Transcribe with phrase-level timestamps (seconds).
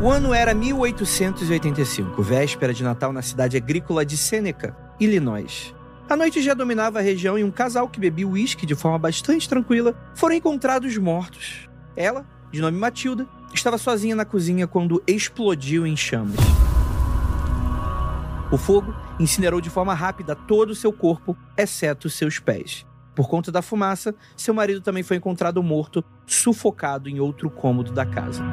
[0.00, 5.74] O ano era 1885, véspera de Natal na cidade agrícola de Seneca, Illinois.
[6.08, 9.48] A noite já dominava a região e um casal que bebia uísque de forma bastante
[9.48, 11.68] tranquila foram encontrados mortos.
[11.96, 16.38] Ela, de nome Matilda, estava sozinha na cozinha quando explodiu em chamas.
[18.52, 22.86] O fogo incinerou de forma rápida todo o seu corpo, exceto seus pés.
[23.16, 28.06] Por conta da fumaça, seu marido também foi encontrado morto, sufocado em outro cômodo da
[28.06, 28.44] casa.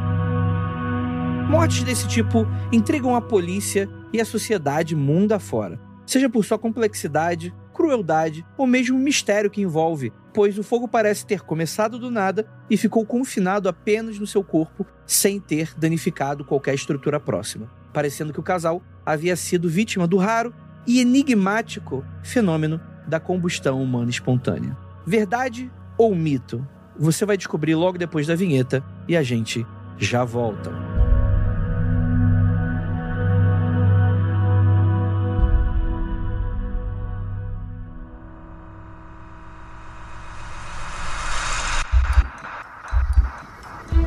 [1.50, 7.54] Mortes desse tipo intrigam a polícia e a sociedade mundo afora, seja por sua complexidade,
[7.72, 12.76] crueldade ou mesmo mistério que envolve, pois o fogo parece ter começado do nada e
[12.76, 18.44] ficou confinado apenas no seu corpo, sem ter danificado qualquer estrutura próxima, parecendo que o
[18.44, 20.54] casal havia sido vítima do raro
[20.88, 24.76] e enigmático fenômeno da combustão humana espontânea.
[25.06, 26.68] Verdade ou mito?
[26.98, 29.66] Você vai descobrir logo depois da vinheta e a gente
[29.98, 30.85] já volta.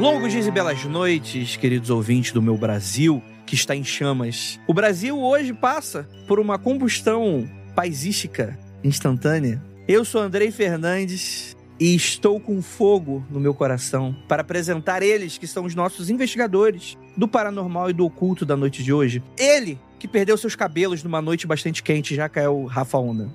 [0.00, 4.58] Longos dias e belas noites, queridos ouvintes do meu Brasil, que está em chamas.
[4.66, 9.62] O Brasil hoje passa por uma combustão paisística instantânea.
[9.86, 15.46] Eu sou Andrei Fernandes e estou com fogo no meu coração para apresentar eles, que
[15.46, 19.22] são os nossos investigadores do paranormal e do oculto da noite de hoje.
[19.38, 23.28] Ele, que perdeu seus cabelos numa noite bastante quente, já o Rafa Onda.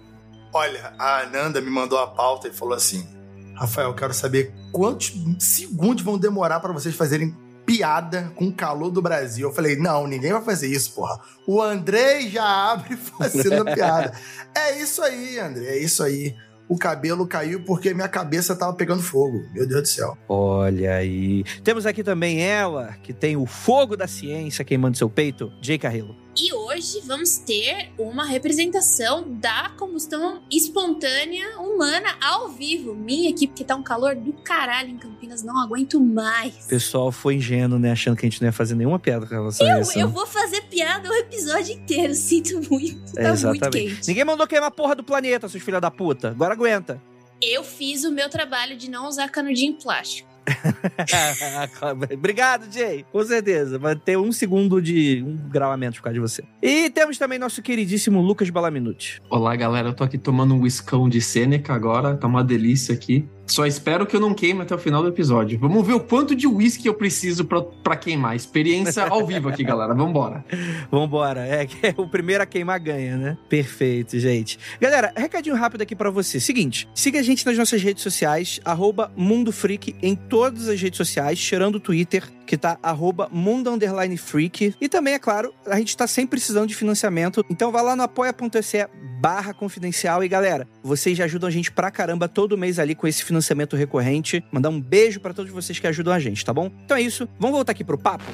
[0.51, 3.07] Olha, a Ananda me mandou a pauta e falou assim:
[3.55, 7.35] Rafael, quero saber quantos segundos vão demorar para vocês fazerem
[7.65, 9.49] piada com o calor do Brasil.
[9.49, 11.19] Eu falei, não, ninguém vai fazer isso, porra.
[11.47, 14.13] O Andrei já abre fazendo a piada.
[14.57, 16.33] É isso aí, André, é isso aí.
[16.69, 19.43] O cabelo caiu porque minha cabeça tava pegando fogo.
[19.53, 20.17] Meu Deus do céu.
[20.29, 21.43] Olha aí.
[21.61, 26.24] Temos aqui também ela, que tem o fogo da ciência queimando seu peito, Jay Carrillo.
[26.37, 32.93] E hoje vamos ter uma representação da combustão espontânea humana ao vivo.
[32.93, 36.65] Minha equipe, que tá um calor do caralho em Campinas, não aguento mais.
[36.65, 37.93] O pessoal foi ingênuo, né?
[37.93, 39.97] Achando que a gente não ia fazer nenhuma piada com relação a Eu, isso.
[39.97, 43.13] eu vou fazer piada o episódio inteiro, sinto muito.
[43.13, 43.95] Tá É, muito exatamente.
[43.95, 44.07] quente.
[44.09, 46.31] Ninguém mandou queimar a porra do planeta, seus filha da puta.
[46.31, 47.01] Agora aguenta.
[47.41, 50.34] Eu fiz o meu trabalho de não usar canudinho plástico.
[52.13, 53.05] Obrigado, Jay.
[53.11, 53.77] Com certeza.
[53.77, 56.43] Vai ter um segundo de um menos por causa de você.
[56.61, 59.21] E temos também nosso queridíssimo Lucas Balaminuti.
[59.29, 59.89] Olá, galera.
[59.89, 62.15] Eu tô aqui tomando um whiskão de Sêneca agora.
[62.15, 63.27] Tá uma delícia aqui.
[63.47, 65.57] Só espero que eu não queime até o final do episódio.
[65.59, 67.45] Vamos ver o quanto de whisky eu preciso
[67.83, 68.35] pra queimar.
[68.35, 69.93] Experiência ao vivo aqui, galera.
[69.93, 70.43] Vambora.
[70.91, 71.45] Vambora.
[71.45, 73.37] É que o primeiro a queimar ganha, né?
[73.47, 74.57] Perfeito, gente.
[74.79, 76.39] Galera, recadinho rápido aqui pra você.
[76.39, 80.97] Seguinte, siga a gente nas nossas redes sociais, arroba Mundo Freak em todas as redes
[80.97, 84.75] sociais, tirando o Twitter, que tá arroba Mundo Underline Freak.
[84.79, 87.45] E também, é claro, a gente tá sempre precisando de financiamento.
[87.49, 88.87] Então vá lá no apoia.se
[89.19, 90.23] barra confidencial.
[90.23, 93.75] E galera, vocês já ajudam a gente pra caramba todo mês ali com esse financiamento
[93.75, 94.43] recorrente.
[94.51, 96.71] Mandar um beijo pra todos vocês que ajudam a gente, tá bom?
[96.85, 97.27] Então é isso.
[97.39, 98.25] Vamos voltar aqui pro papo?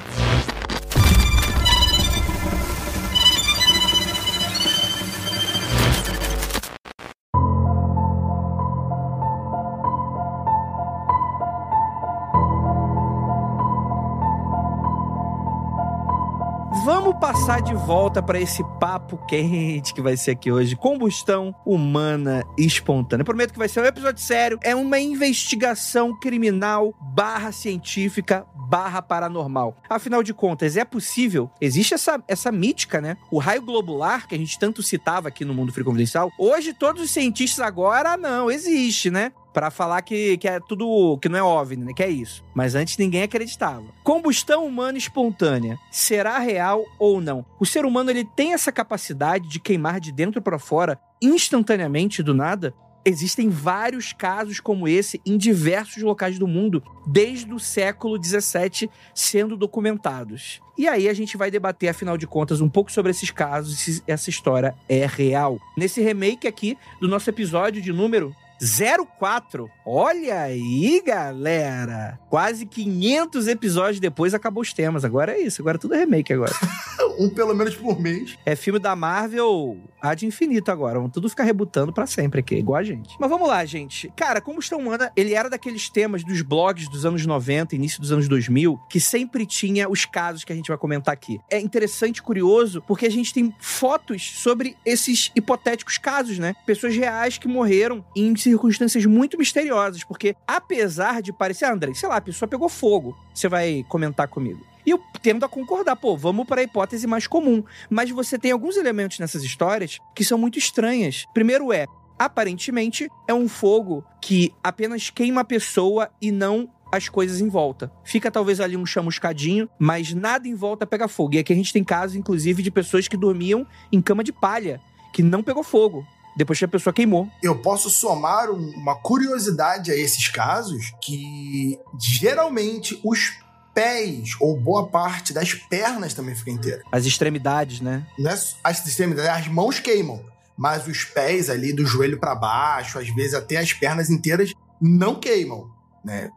[16.84, 20.76] Vamos passar de volta para esse papo quente que vai ser aqui hoje.
[20.76, 23.24] Combustão humana espontânea.
[23.24, 24.58] Prometo que vai ser um episódio sério.
[24.64, 29.76] É uma investigação criminal barra científica barra paranormal.
[29.90, 31.52] Afinal de contas, é possível?
[31.60, 33.18] Existe essa, essa mítica, né?
[33.30, 36.32] O raio globular, que a gente tanto citava aqui no Mundo Free Confidencial.
[36.40, 39.34] Hoje, todos os cientistas agora, não, existe, né?
[39.54, 41.18] Pra falar que, que é tudo.
[41.22, 41.94] que não é OVNI, né?
[41.94, 42.44] Que é isso.
[42.54, 43.86] Mas antes ninguém acreditava.
[44.04, 45.78] Combustão humana espontânea.
[45.92, 47.46] Será real ou não?
[47.60, 52.34] O ser humano ele tem essa capacidade de queimar de dentro pra fora instantaneamente do
[52.34, 52.74] nada?
[53.06, 59.58] existem vários casos como esse em diversos locais do mundo, desde o século 17 sendo
[59.58, 60.62] documentados.
[60.78, 64.04] E aí a gente vai debater, afinal de contas, um pouco sobre esses casos, se
[64.08, 65.60] essa história é real.
[65.78, 69.70] Nesse remake aqui do nosso episódio de número 04.
[69.86, 72.20] Olha aí, galera.
[72.30, 75.04] Quase 500 episódios depois acabou os temas.
[75.04, 75.62] Agora é isso.
[75.62, 76.54] Agora tudo é remake agora.
[77.18, 78.38] um pelo menos por mês.
[78.46, 80.98] É filme da Marvel há de infinito agora.
[80.98, 83.16] Vamos tudo ficar rebutando para sempre aqui, igual a gente.
[83.20, 84.12] Mas vamos lá, gente.
[84.16, 88.28] Cara, Combustão Humana, ele era daqueles temas dos blogs dos anos 90, início dos anos
[88.28, 91.40] 2000, que sempre tinha os casos que a gente vai comentar aqui.
[91.50, 96.56] É interessante e curioso porque a gente tem fotos sobre esses hipotéticos casos, né?
[96.66, 102.10] Pessoas reais que morreram em circunstâncias muito misteriosas, porque apesar de parecer, ah, André, sei
[102.10, 104.66] lá, a pessoa pegou fogo, você vai comentar comigo.
[104.86, 107.64] E eu tendo a concordar, pô, vamos para a hipótese mais comum.
[107.90, 111.26] Mas você tem alguns elementos nessas histórias que são muito estranhas.
[111.34, 111.86] Primeiro é,
[112.18, 117.92] aparentemente, é um fogo que apenas queima a pessoa e não as coisas em volta.
[118.04, 121.36] Fica talvez ali um chamuscadinho, mas nada em volta pega fogo.
[121.36, 124.82] E aqui a gente tem casos, inclusive, de pessoas que dormiam em cama de palha,
[125.14, 126.06] que não pegou fogo
[126.42, 127.30] depois que a pessoa queimou.
[127.42, 133.34] Eu posso somar um, uma curiosidade a esses casos que geralmente os
[133.76, 136.82] pés ou boa parte das pernas também fica inteira.
[136.92, 138.06] As extremidades, né?
[138.18, 138.34] Não é
[138.64, 140.26] as extremidades, as mãos queimam,
[140.58, 144.52] mas os pés ali do joelho para baixo, às vezes até as pernas inteiras
[144.82, 145.70] não queimam.
[146.04, 146.30] Né?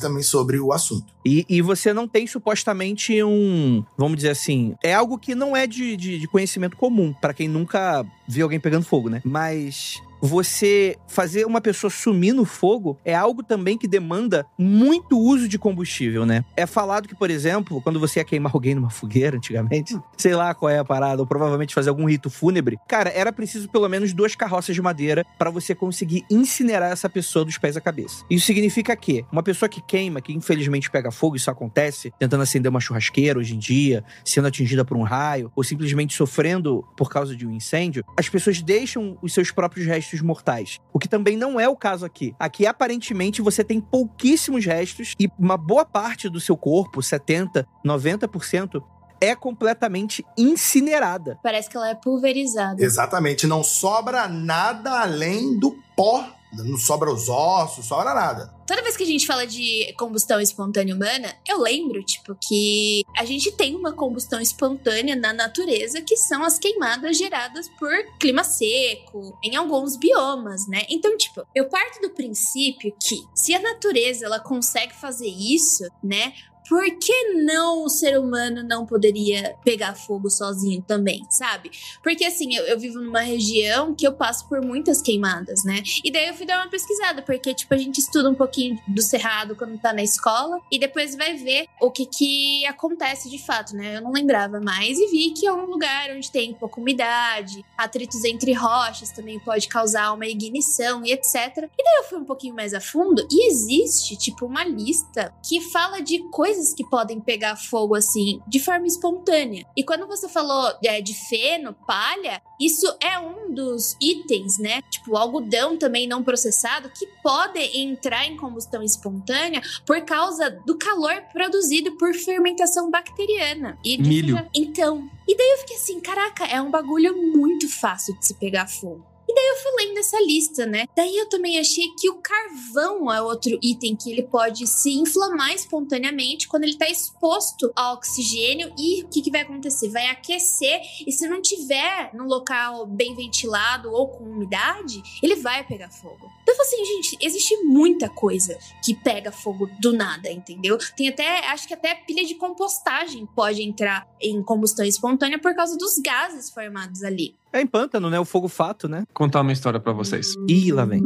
[0.00, 1.12] Também sobre o assunto.
[1.24, 5.66] E, e, você não tem supostamente um, vamos dizer assim, é algo que não é
[5.66, 9.20] de, de, de conhecimento comum para quem nunca viu alguém pegando fogo, né?
[9.24, 15.48] Mas você fazer uma pessoa sumir no fogo é algo também que demanda muito uso
[15.48, 16.44] de combustível, né?
[16.56, 20.54] É falado que, por exemplo, quando você ia queimar alguém numa fogueira antigamente, sei lá
[20.54, 24.12] qual é a parada, ou provavelmente fazer algum rito fúnebre, cara, era preciso pelo menos
[24.12, 28.24] duas carroças de madeira para você conseguir incinerar essa pessoa dos pés à cabeça.
[28.28, 32.70] Isso significa que uma pessoa que queima, que infelizmente pega fogo, isso acontece, tentando acender
[32.70, 37.36] uma churrasqueira hoje em dia, sendo atingida por um raio, ou simplesmente sofrendo por causa
[37.36, 40.78] de um incêndio, as pessoas deixam os seus próprios restos restos mortais.
[40.92, 42.34] O que também não é o caso aqui.
[42.38, 48.82] Aqui, aparentemente, você tem pouquíssimos restos e uma boa parte do seu corpo, 70, 90%,
[49.20, 51.38] é completamente incinerada.
[51.42, 52.82] Parece que ela é pulverizada.
[52.82, 53.46] Exatamente.
[53.46, 58.54] Não sobra nada além do pó não sobra os ossos, sobra nada.
[58.66, 63.24] Toda vez que a gente fala de combustão espontânea humana, eu lembro, tipo, que a
[63.24, 69.36] gente tem uma combustão espontânea na natureza, que são as queimadas geradas por clima seco,
[69.42, 70.84] em alguns biomas, né?
[70.88, 76.32] Então, tipo, eu parto do princípio que se a natureza ela consegue fazer isso, né?
[76.70, 81.72] Por que não o ser humano não poderia pegar fogo sozinho também, sabe?
[82.00, 85.82] Porque assim, eu, eu, vivo numa região que eu passo por muitas queimadas, né?
[86.04, 89.02] E daí eu fui dar uma pesquisada, porque, tipo, a gente estuda um pouquinho do
[89.02, 93.74] cerrado quando tá na escola e depois vai ver o que que acontece de fato,
[93.74, 93.96] né?
[93.96, 98.22] Eu não lembrava mais e vi que é um lugar onde tem pouca umidade, atritos
[98.22, 101.34] entre rochas também pode causar uma ignição e etc.
[101.76, 105.60] E daí eu fui um pouquinho mais a fundo e existe, tipo, uma lista que
[105.60, 109.64] fala de coisas coisas que podem pegar fogo assim de forma espontânea.
[109.76, 114.82] E quando você falou é, de feno, palha, isso é um dos itens, né?
[114.90, 121.22] Tipo, algodão também não processado que podem entrar em combustão espontânea por causa do calor
[121.32, 123.78] produzido por fermentação bacteriana.
[123.84, 124.38] E Milho.
[124.54, 128.68] Então, e daí eu fiquei assim, caraca, é um bagulho muito fácil de se pegar
[128.68, 129.09] fogo.
[129.40, 130.84] Daí eu fui lendo essa lista, né?
[130.94, 135.54] Daí eu também achei que o carvão é outro item que ele pode se inflamar
[135.54, 138.70] espontaneamente quando ele tá exposto ao oxigênio.
[138.78, 139.88] E o que, que vai acontecer?
[139.88, 145.66] Vai aquecer, e se não tiver num local bem ventilado ou com umidade, ele vai
[145.66, 146.30] pegar fogo.
[146.42, 150.76] Então, assim, gente, existe muita coisa que pega fogo do nada, entendeu?
[150.94, 155.78] Tem até, acho que até pilha de compostagem pode entrar em combustão espontânea por causa
[155.78, 157.34] dos gases formados ali.
[157.52, 158.18] É em pântano, né?
[158.18, 159.04] O fogo fato, né?
[159.30, 160.34] Contar uma história para vocês.
[160.48, 161.00] Ih, lá vem.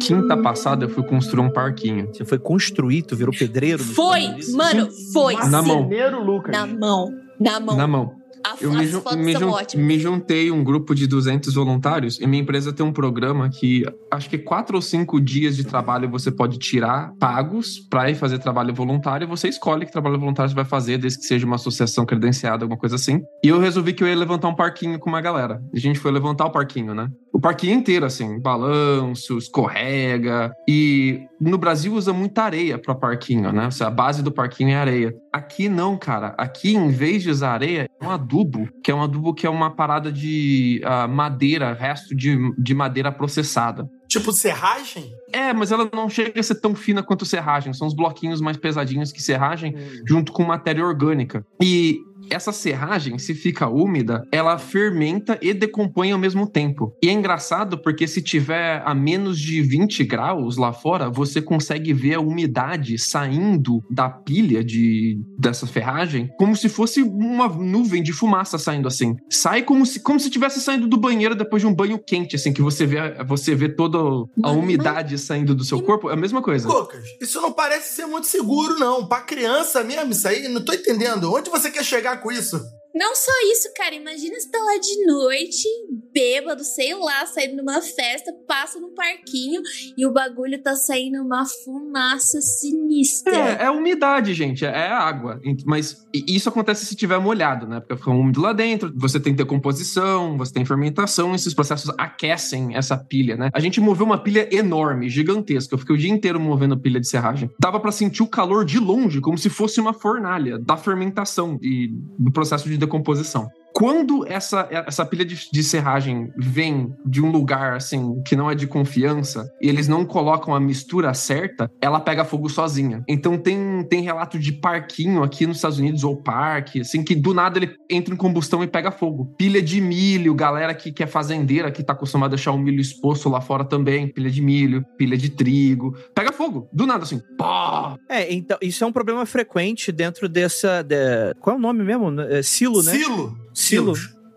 [0.00, 2.08] Quinta passada eu fui construir um parquinho.
[2.10, 3.84] Você foi construir, tu virou pedreiro?
[3.84, 4.22] Foi,
[4.54, 5.34] mano, foi.
[5.34, 5.90] Na mão.
[6.24, 6.56] Lucas.
[6.56, 7.14] Na mão.
[7.38, 7.76] Na mão.
[7.76, 8.21] Na mão.
[8.44, 8.78] A, eu me,
[9.24, 13.48] me, jun me, juntei um grupo de 200 voluntários e minha empresa tem um programa
[13.48, 18.14] que acho que quatro ou cinco dias de trabalho você pode tirar pagos para ir
[18.14, 21.46] fazer trabalho voluntário e você escolhe que trabalho voluntário você vai fazer, desde que seja
[21.46, 23.22] uma associação credenciada, alguma coisa assim.
[23.44, 25.62] E eu resolvi que eu ia levantar um parquinho com uma galera.
[25.72, 27.08] A gente foi levantar o parquinho, né?
[27.32, 30.52] O parquinho inteiro, assim, balanço, escorrega.
[30.68, 33.70] E no Brasil usa muita areia para parquinho, né?
[33.80, 35.14] A base do parquinho é areia.
[35.32, 36.34] Aqui não, cara.
[36.36, 39.70] Aqui, em vez de usar areia, um adubo, que é um adubo que é uma
[39.70, 43.88] parada de uh, madeira, resto de, de madeira processada.
[44.06, 45.10] Tipo serragem?
[45.32, 47.72] É, mas ela não chega a ser tão fina quanto serragem.
[47.72, 50.02] São os bloquinhos mais pesadinhos que serragem, hum.
[50.06, 51.42] junto com matéria orgânica.
[51.62, 51.98] E
[52.32, 56.92] essa serragem, se fica úmida, ela fermenta e decompõe ao mesmo tempo.
[57.02, 61.92] E é engraçado porque se tiver a menos de 20 graus lá fora, você consegue
[61.92, 68.12] ver a umidade saindo da pilha de dessa ferragem como se fosse uma nuvem de
[68.12, 69.16] fumaça saindo assim.
[69.30, 72.52] Sai como se como se tivesse saindo do banheiro depois de um banho quente, assim,
[72.52, 73.98] que você vê você vê toda
[74.42, 76.68] a umidade saindo do seu corpo, é a mesma coisa.
[76.68, 80.72] Lucas, isso não parece ser muito seguro não, para criança mesmo isso aí, não tô
[80.72, 81.32] entendendo.
[81.32, 82.60] Onde você quer chegar com isso?
[82.94, 83.94] Não só isso, cara.
[83.94, 85.68] Imagina você tá lá de noite,
[86.12, 89.62] bêbado, sei lá, saindo numa festa, passa no parquinho
[89.96, 93.34] e o bagulho tá saindo uma fumaça sinistra.
[93.34, 94.64] É, é umidade, gente.
[94.64, 95.40] É água.
[95.64, 97.80] Mas isso acontece se tiver molhado, né?
[97.80, 102.96] Porque fica úmido lá dentro, você tem decomposição, você tem fermentação, esses processos aquecem essa
[102.96, 103.50] pilha, né?
[103.52, 105.74] A gente moveu uma pilha enorme, gigantesca.
[105.74, 107.50] Eu fiquei o dia inteiro movendo pilha de serragem.
[107.58, 111.88] Dava para sentir o calor de longe, como se fosse uma fornalha da fermentação e
[112.18, 113.48] do processo de decomposição.
[113.74, 118.54] Quando essa, essa pilha de, de, serragem vem de um lugar assim que não é
[118.54, 123.02] de confiança e eles não colocam a mistura certa, ela pega fogo sozinha.
[123.08, 127.32] Então tem, tem relato de parquinho aqui nos Estados Unidos, ou parque, assim, que do
[127.32, 129.34] nada ele entra em combustão e pega fogo.
[129.38, 132.80] Pilha de milho, galera que, que é fazendeira, que tá acostumada a deixar o milho
[132.80, 137.20] exposto lá fora também, pilha de milho, pilha de trigo, pega fogo, do nada assim.
[137.38, 137.96] Pá!
[138.08, 140.82] É, então, isso é um problema frequente dentro dessa.
[140.82, 141.34] De...
[141.40, 142.20] Qual é o nome mesmo?
[142.20, 142.92] É, silo, né?
[142.92, 143.41] Silo.
[143.62, 143.94] Silo.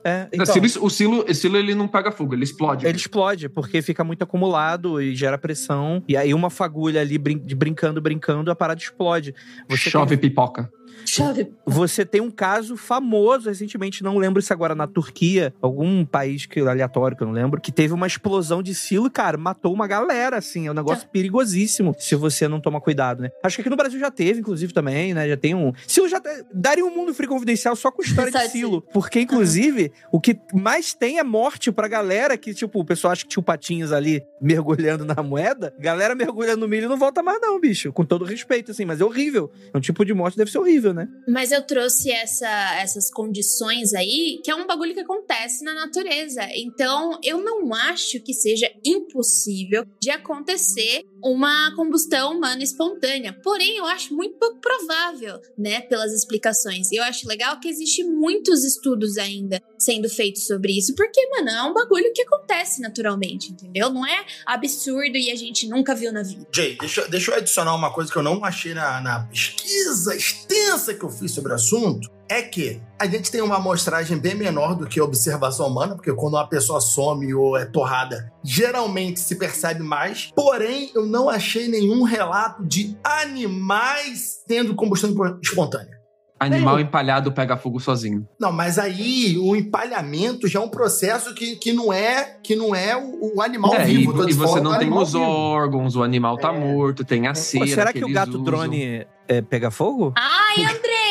[0.08, 0.46] É, então,
[0.84, 2.86] o silo, o silo ele não pega fogo, ele explode.
[2.86, 6.04] Ele explode, porque fica muito acumulado e gera pressão.
[6.08, 9.34] E aí uma fagulha ali brin brincando, brincando, a parada explode.
[9.68, 10.30] Você Chove tem...
[10.30, 10.70] pipoca.
[11.06, 11.52] Chave.
[11.66, 16.60] Você tem um caso famoso recentemente, não lembro se agora na Turquia, algum país que,
[16.60, 20.38] aleatório que eu não lembro, que teve uma explosão de silo, cara, matou uma galera,
[20.38, 20.68] assim.
[20.68, 23.30] É um negócio perigosíssimo se você não tomar cuidado, né?
[23.44, 25.28] Acho que aqui no Brasil já teve, inclusive, também, né?
[25.28, 25.74] Já tem um.
[25.88, 26.22] Silo já.
[26.54, 28.82] Daria um mundo free confidencial só com história de silo.
[28.94, 33.24] Porque, inclusive, o que mais tem é morte pra galera que, tipo, o pessoal acha
[33.24, 35.74] que tinha patinhos ali mergulhando na moeda.
[35.80, 37.92] Galera mergulhando no milho não volta mais, não, bicho.
[37.92, 39.52] Com todo respeito, assim, mas é horrível.
[39.74, 41.08] É um tipo de morte deve ser horrível, né?
[41.28, 46.42] Mas eu trouxe essa, essas condições aí, que é um bagulho que acontece na natureza.
[46.56, 53.34] Então, eu não acho que seja impossível de acontecer uma combustão humana espontânea.
[53.42, 56.92] Porém, eu acho muito pouco provável, né, pelas explicações.
[56.92, 61.64] Eu acho legal que existe muitos estudos ainda sendo feitos sobre isso, porque, mano, é
[61.64, 63.90] um bagulho que acontece naturalmente, entendeu?
[63.90, 66.46] Não é absurdo e a gente nunca viu na vida.
[66.54, 70.94] Jay, deixa, deixa eu adicionar uma coisa que eu não achei na, na pesquisa extensa
[70.94, 74.76] que eu fiz sobre o assunto é que a gente tem uma amostragem bem menor
[74.76, 79.36] do que a observação humana, porque quando uma pessoa some ou é torrada, geralmente se
[79.36, 80.32] percebe mais.
[80.36, 85.96] Porém, eu não achei nenhum relato de animais tendo combustão espontânea.
[86.38, 88.28] Animal empalhado pega fogo sozinho.
[88.40, 92.76] Não, mas aí o empalhamento já é um processo que, que não é que não
[92.76, 94.28] é o, o animal é, vivo.
[94.28, 95.24] E, e você não tem os vivo.
[95.24, 96.60] órgãos, o animal tá é.
[96.60, 97.66] morto, tem a cera.
[97.66, 98.44] Pô, será que, que o gato usam.
[98.44, 100.14] drone é, pega fogo?
[100.18, 101.05] Ai, Andrei!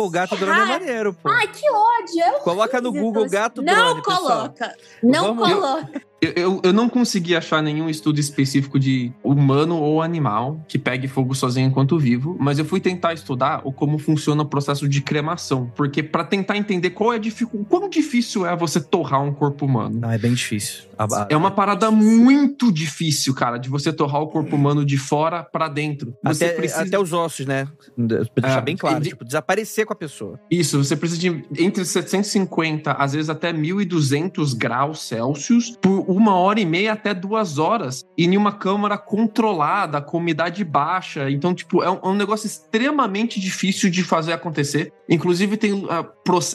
[0.00, 1.28] Pô, o gato drone é maneiro, pô.
[1.28, 2.22] Ai, que ódio!
[2.22, 3.78] É Coloca no Google gato drone.
[3.78, 4.74] Não coloca!
[5.02, 5.52] Não Vamos...
[5.52, 6.02] coloca!
[6.20, 11.08] Eu, eu, eu, não consegui achar nenhum estudo específico de humano ou animal que pegue
[11.08, 15.00] fogo sozinho enquanto vivo, mas eu fui tentar estudar o como funciona o processo de
[15.00, 19.64] cremação, porque para tentar entender qual é dificu quão difícil é você torrar um corpo
[19.64, 19.98] humano.
[19.98, 20.90] Não, é bem difícil.
[21.30, 25.66] É uma parada muito difícil, cara, de você torrar o corpo humano de fora para
[25.68, 26.14] dentro.
[26.22, 26.82] Você até, precisa...
[26.82, 27.66] até os ossos, né?
[27.96, 30.40] Pra deixar é, bem claro, tipo, desaparecer com a pessoa.
[30.48, 36.60] Isso, você precisa de entre 750, às vezes até 1200 graus Celsius por uma hora
[36.60, 41.28] e meia até duas horas e em uma câmara controlada, com umidade baixa.
[41.28, 44.92] Então, tipo, é um, é um negócio extremamente difícil de fazer acontecer.
[45.08, 45.86] Inclusive, tem, uh,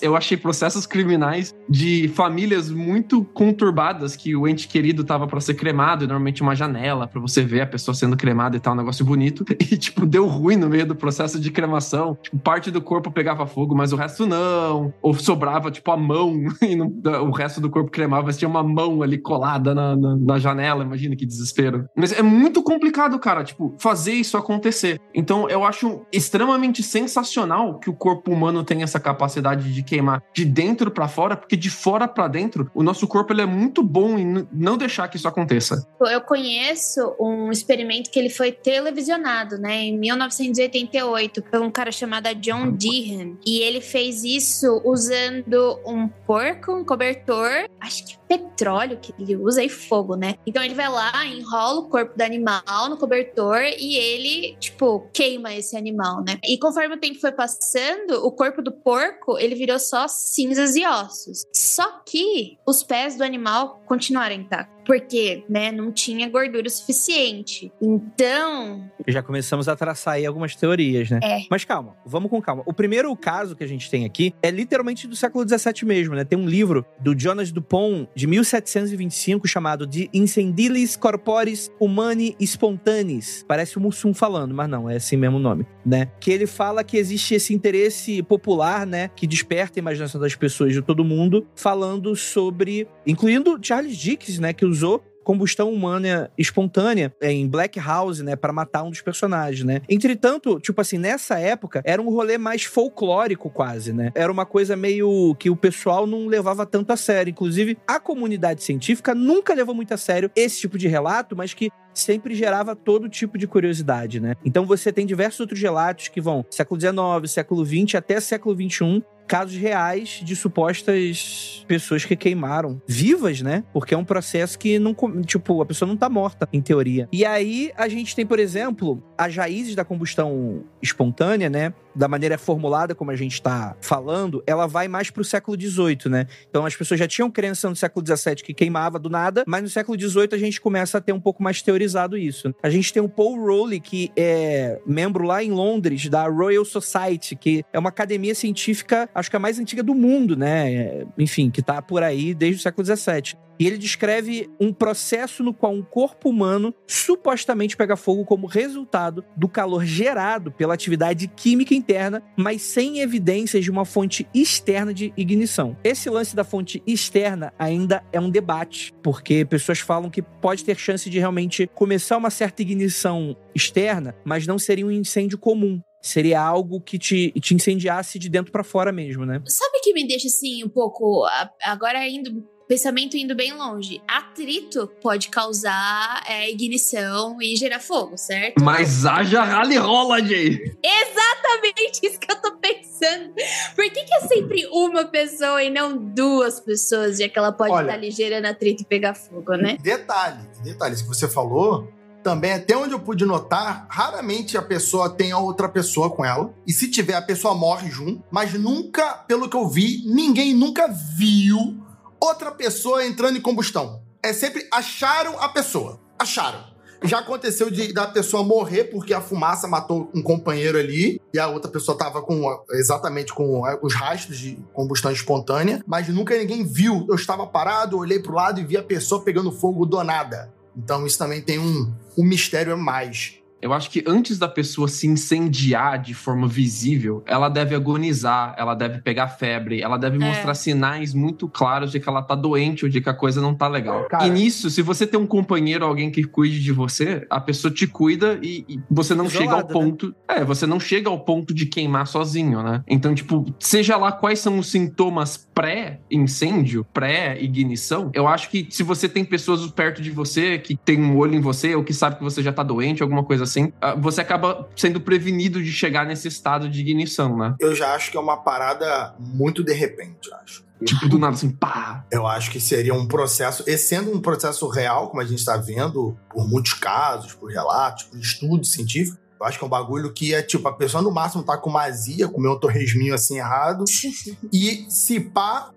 [0.02, 5.56] eu achei processos criminais de famílias muito conturbadas que o ente querido tava para ser
[5.56, 8.78] cremado, e normalmente uma janela para você ver a pessoa sendo cremada e tal, um
[8.78, 9.44] negócio bonito.
[9.66, 12.16] E, tipo, deu ruim no meio do processo de cremação.
[12.22, 14.94] Tipo, parte do corpo pegava fogo, mas o resto não.
[15.02, 16.94] Ou sobrava, tipo, a mão e não,
[17.28, 20.84] o resto do corpo cremava, mas tinha uma mão ali colada na, na, na, janela,
[20.84, 21.88] imagina que desespero.
[21.96, 25.00] Mas é muito complicado, cara, tipo, fazer isso acontecer.
[25.14, 30.44] Então eu acho extremamente sensacional que o corpo humano tenha essa capacidade de queimar de
[30.44, 34.18] dentro para fora, porque de fora para dentro, o nosso corpo ele é muito bom
[34.18, 35.88] em não deixar que isso aconteça.
[36.02, 42.26] Eu conheço um experimento que ele foi televisionado, né, em 1988, por um cara chamado
[42.36, 43.05] John Dee
[43.46, 49.64] E ele fez isso usando um porco, um cobertor, acho que petróleo que ele usa
[49.64, 50.36] e fogo, né?
[50.46, 55.54] Então ele vai lá, enrola o corpo do animal no cobertor e ele, tipo, queima
[55.54, 56.40] esse animal, né?
[56.44, 60.86] E conforme o tempo foi passando, o corpo do porco, ele virou só cinzas e
[60.86, 61.46] ossos.
[61.54, 67.72] Só que os pés do animal continuaram intactos porque, né, não tinha gordura suficiente.
[67.82, 68.90] Então.
[69.08, 71.20] Já começamos a traçar aí algumas teorias, né?
[71.24, 71.42] É.
[71.50, 72.64] Mas calma, vamos com calma.
[72.66, 76.24] O primeiro caso que a gente tem aqui é literalmente do século XVII mesmo, né?
[76.24, 83.44] Tem um livro do Jonas Dupont, de 1725, chamado De Incendilis Corporis Humani Spontanis.
[83.48, 86.10] Parece o Mussum falando, mas não, é assim mesmo o nome, né?
[86.20, 89.10] Que ele fala que existe esse interesse popular, né?
[89.16, 92.88] Que desperta a imaginação das pessoas de todo mundo, falando sobre.
[93.06, 94.54] Incluindo Charles Dickens, né?
[94.54, 99.82] Que usou combustão humana espontânea em Black House, né, para matar um dos personagens, né?
[99.90, 104.12] Entretanto, tipo assim, nessa época era um rolê mais folclórico quase, né?
[104.14, 108.64] Era uma coisa meio que o pessoal não levava tanto a sério, inclusive a comunidade
[108.64, 113.10] científica nunca levou muito a sério esse tipo de relato, mas que sempre gerava todo
[113.10, 114.36] tipo de curiosidade, né?
[114.44, 119.04] Então você tem diversos outros relatos que vão século XIX, século XX até século XXI,
[119.28, 123.64] casos reais de supostas pessoas que queimaram vivas, né?
[123.74, 127.08] Porque é um processo que não, tipo, a pessoa não tá morta, em teoria.
[127.12, 131.74] E aí a gente tem, por exemplo, as raízes da combustão espontânea, né?
[131.96, 136.28] Da maneira formulada como a gente tá falando, ela vai mais pro século XVIII, né?
[136.50, 139.70] Então as pessoas já tinham crença no século XVII que queimava do nada, mas no
[139.70, 142.54] século XVIII a gente começa a ter um pouco mais teorizado isso.
[142.62, 147.36] A gente tem o Paul Rowley, que é membro lá em Londres da Royal Society,
[147.36, 151.06] que é uma academia científica acho que a mais antiga do mundo, né?
[151.18, 153.45] Enfim, que tá por aí desde o século XVII.
[153.60, 159.24] E ele descreve um processo no qual um corpo humano supostamente pega fogo como resultado
[159.36, 165.14] do calor gerado pela atividade química interna, mas sem evidências de uma fonte externa de
[165.16, 165.78] ignição.
[165.84, 170.78] Esse lance da fonte externa ainda é um debate, porque pessoas falam que pode ter
[170.78, 176.40] chance de realmente começar uma certa ignição externa, mas não seria um incêndio comum seria
[176.40, 179.42] algo que te, te incendiasse de dentro para fora mesmo, né?
[179.48, 181.26] Sabe que me deixa assim um pouco
[181.64, 184.02] agora indo pensamento indo bem longe.
[184.08, 188.64] Atrito pode causar é, ignição e gerar fogo, certo?
[188.64, 190.60] Mas haja rally rola, Jay!
[190.84, 193.34] Exatamente isso que eu tô pensando.
[193.76, 197.72] Por que, que é sempre uma pessoa e não duas pessoas, já que ela pode
[197.72, 199.78] Olha, estar ligeira na atrito e pegar fogo, né?
[199.82, 201.88] Detalhe, detalhe, que você falou,
[202.26, 206.52] também, até onde eu pude notar, raramente a pessoa tem a outra pessoa com ela.
[206.66, 208.24] E se tiver, a pessoa morre junto.
[208.32, 211.85] Mas nunca, pelo que eu vi, ninguém nunca viu
[212.26, 214.04] outra pessoa entrando em combustão.
[214.24, 216.00] É sempre acharam a pessoa.
[216.18, 216.76] Acharam.
[217.04, 221.48] Já aconteceu de da pessoa morrer porque a fumaça matou um companheiro ali e a
[221.48, 227.06] outra pessoa tava com exatamente com os rastros de combustão espontânea, mas nunca ninguém viu.
[227.08, 230.52] Eu estava parado, olhei pro lado e vi a pessoa pegando fogo do nada.
[230.76, 233.40] Então isso também tem um, um mistério a mais.
[233.66, 238.76] Eu acho que antes da pessoa se incendiar de forma visível, ela deve agonizar, ela
[238.76, 240.28] deve pegar febre, ela deve é.
[240.28, 243.56] mostrar sinais muito claros de que ela tá doente ou de que a coisa não
[243.56, 244.06] tá legal.
[244.08, 247.74] Cara, e nisso, se você tem um companheiro, alguém que cuide de você, a pessoa
[247.74, 249.74] te cuida e, e você não Isolado, chega ao né?
[249.74, 250.08] ponto.
[250.10, 250.14] Né?
[250.28, 252.84] É, você não chega ao ponto de queimar sozinho, né?
[252.88, 259.10] Então, tipo, seja lá quais são os sintomas pré-incêndio, pré-ignição, eu acho que se você
[259.10, 262.24] tem pessoas perto de você que tem um olho em você ou que sabe que
[262.24, 266.06] você já tá doente, alguma coisa assim assim, ah, você acaba sendo prevenido de chegar
[266.06, 267.56] nesse estado de ignição, né?
[267.60, 270.66] Eu já acho que é uma parada muito de repente, acho.
[270.84, 272.06] Tipo, do nada, assim, pá.
[272.12, 275.56] Eu acho que seria um processo, e sendo um processo real, como a gente está
[275.56, 280.14] vendo por muitos casos, por relatos, por estudos científicos, eu acho que é um bagulho
[280.14, 283.86] que é tipo, a pessoa no máximo tá com mazia, comeu um torresminho assim errado,
[284.52, 285.72] e se pá,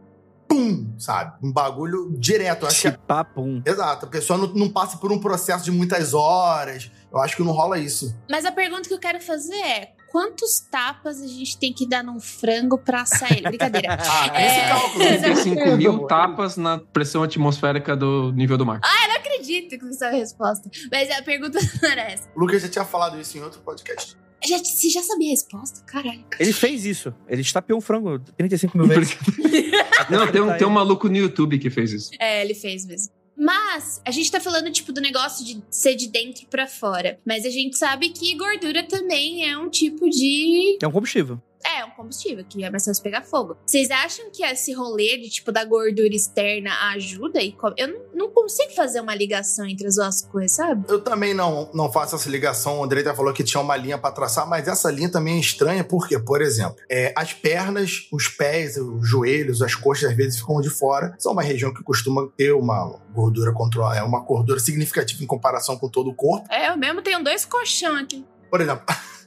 [0.49, 1.37] pum, sabe?
[1.43, 2.63] Um bagulho direto.
[2.63, 2.99] Eu acho se que...
[2.99, 3.63] pá, pum.
[3.65, 7.43] Exato, a pessoa não, não passa por um processo de muitas horas, eu acho que
[7.43, 8.15] não rola isso.
[8.31, 12.03] Mas a pergunta que eu quero fazer é: quantos tapas a gente tem que dar
[12.03, 13.43] num frango pra sair?
[13.43, 13.97] Brincadeira.
[14.01, 14.47] ah, é...
[14.47, 15.05] esse cálculo.
[15.05, 18.81] 35 mil tapas na pressão atmosférica do nível do mar.
[18.83, 20.71] Ah, eu não acredito que isso é a resposta.
[20.91, 22.29] Mas a pergunta não era essa.
[22.35, 24.17] O Lucas já tinha falado isso em outro podcast.
[24.47, 25.81] Já, você já sabia a resposta?
[25.85, 26.25] Caralho.
[26.39, 27.13] Ele fez isso.
[27.27, 29.17] Ele estapeou um frango 35 mil vezes.
[30.09, 32.11] não, tem um, tem um maluco no YouTube que fez isso.
[32.21, 33.18] É, ele fez mesmo.
[33.39, 37.21] Mas a gente tá falando, tipo, do negócio de ser de dentro para fora.
[37.25, 40.77] Mas a gente sabe que gordura também é um tipo de.
[40.83, 41.41] É um combustível.
[41.77, 43.57] É, um combustível, que é mais fácil pegar fogo.
[43.67, 47.41] Vocês acham que esse rolê de, tipo, da gordura externa ajuda?
[47.43, 50.85] E co- eu não, não consigo fazer uma ligação entre as duas coisas, sabe?
[50.89, 52.81] Eu também não, não faço essa ligação.
[52.81, 55.41] O Andrei até falou que tinha uma linha pra traçar, mas essa linha também é
[55.41, 60.39] estranha, porque, por exemplo, é, as pernas, os pés, os joelhos, as coxas às vezes
[60.41, 61.15] ficam de fora.
[61.19, 65.77] São uma região que costuma ter uma gordura controlada, é uma gordura significativa em comparação
[65.77, 66.47] com todo o corpo.
[66.51, 68.25] É, eu mesmo tenho dois colchão aqui.
[68.51, 68.85] Por exemplo,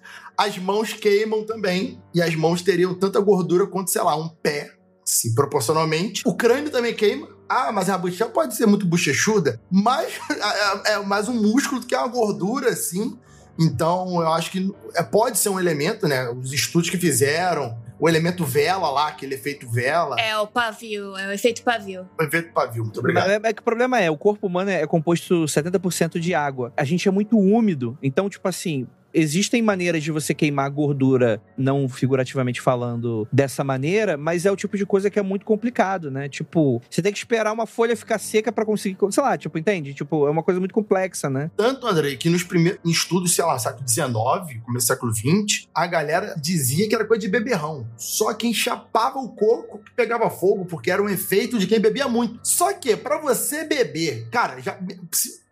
[0.41, 4.71] as mãos queimam também, e as mãos teriam tanta gordura quanto, sei lá, um pé,
[5.07, 6.23] assim, proporcionalmente.
[6.25, 7.29] O crânio também queima.
[7.47, 10.13] Ah, mas a bochecha pode ser muito bochechuda, mas
[10.85, 13.17] é, é mais um músculo do que uma gordura, assim.
[13.59, 16.29] Então, eu acho que é, pode ser um elemento, né?
[16.29, 21.27] Os estudos que fizeram, o elemento vela lá, aquele efeito vela, É o pavio, é
[21.27, 22.09] o efeito pavio.
[22.19, 22.83] o efeito pavio.
[22.83, 23.29] Muito obrigado.
[23.29, 26.73] É, é que o problema é, o corpo humano é composto 70% de água.
[26.75, 27.95] A gente é muito úmido.
[28.01, 34.45] Então, tipo assim, existem maneiras de você queimar gordura, não figurativamente falando dessa maneira, mas
[34.45, 36.29] é o tipo de coisa que é muito complicado, né?
[36.29, 39.93] Tipo, você tem que esperar uma folha ficar seca pra conseguir, sei lá, tipo, entende?
[39.93, 41.51] Tipo, é uma coisa muito complexa, né?
[41.55, 45.87] Tanto, Andrei, que nos primeiros estudos, sei lá, século XIX, começo do século XX, a
[45.87, 47.87] galera dizia que era coisa de beberrão.
[47.97, 52.07] Só quem chapava o coco que pegava fogo, porque era um efeito de quem bebia
[52.07, 52.39] muito.
[52.43, 54.77] Só que, pra você beber, cara, já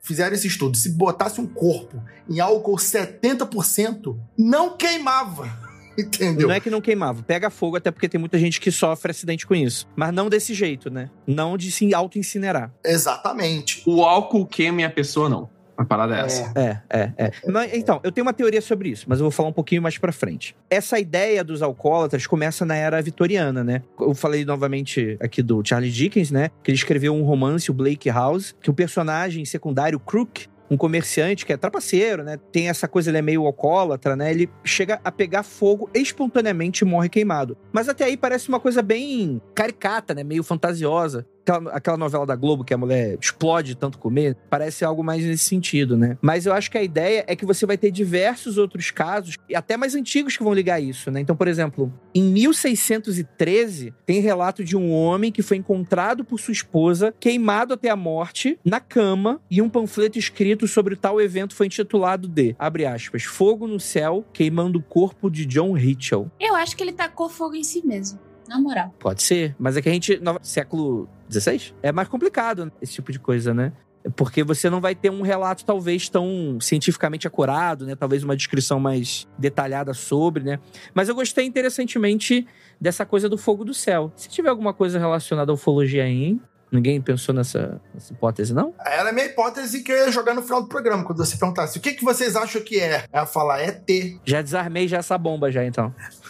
[0.09, 5.47] fizeram esse estudo, se botasse um corpo em álcool 70%, não queimava.
[5.95, 6.47] Entendeu?
[6.47, 9.45] Não é que não queimava, pega fogo, até porque tem muita gente que sofre acidente
[9.45, 9.87] com isso.
[9.95, 11.11] Mas não desse jeito, né?
[11.27, 12.73] Não de se auto-incinerar.
[12.83, 13.83] Exatamente.
[13.85, 15.49] O álcool queima e a pessoa não.
[15.79, 16.51] A parada é essa.
[16.55, 17.31] É, é, é.
[17.47, 19.97] Mas, então, eu tenho uma teoria sobre isso, mas eu vou falar um pouquinho mais
[19.97, 20.53] pra frente.
[20.69, 23.81] Essa ideia dos alcoólatras começa na era vitoriana, né?
[23.97, 26.49] Eu falei novamente aqui do Charles Dickens, né?
[26.61, 31.45] Que ele escreveu um romance, o Blake House, que o personagem secundário, Crook, um comerciante
[31.45, 32.37] que é trapaceiro, né?
[32.51, 34.29] Tem essa coisa, ele é meio alcoólatra, né?
[34.31, 37.57] Ele chega a pegar fogo espontaneamente e morre queimado.
[37.71, 40.23] Mas até aí parece uma coisa bem caricata, né?
[40.23, 41.25] Meio fantasiosa.
[41.41, 45.23] Aquela, aquela novela da Globo que a mulher explode de tanto comer, parece algo mais
[45.23, 46.17] nesse sentido, né?
[46.21, 49.55] Mas eu acho que a ideia é que você vai ter diversos outros casos, e
[49.55, 51.19] até mais antigos, que vão ligar isso, né?
[51.19, 56.51] Então, por exemplo, em 1613, tem relato de um homem que foi encontrado por sua
[56.51, 61.65] esposa, queimado até a morte, na cama, e um panfleto escrito sobre tal evento foi
[61.65, 66.31] intitulado de, abre aspas, Fogo no Céu, queimando o corpo de John Hitchell.
[66.39, 68.19] Eu acho que ele tacou fogo em si mesmo.
[68.47, 68.95] Na moral.
[68.99, 73.11] Pode ser, mas é que a gente, no século XVI, é mais complicado esse tipo
[73.11, 73.71] de coisa, né?
[74.15, 77.95] Porque você não vai ter um relato talvez tão cientificamente acurado, né?
[77.95, 80.59] Talvez uma descrição mais detalhada sobre, né?
[80.93, 82.47] Mas eu gostei interessantemente
[82.79, 84.11] dessa coisa do fogo do céu.
[84.15, 86.41] Se tiver alguma coisa relacionada à ufologia aí, hein?
[86.71, 88.73] Ninguém pensou nessa, nessa hipótese, não?
[88.85, 91.77] Era a minha hipótese que eu ia jogar no final do programa, quando você perguntasse
[91.77, 93.05] o que, que vocês acham que é.
[93.11, 94.19] Eu ia falar, é T.
[94.23, 95.93] Já desarmei já essa bomba já, então.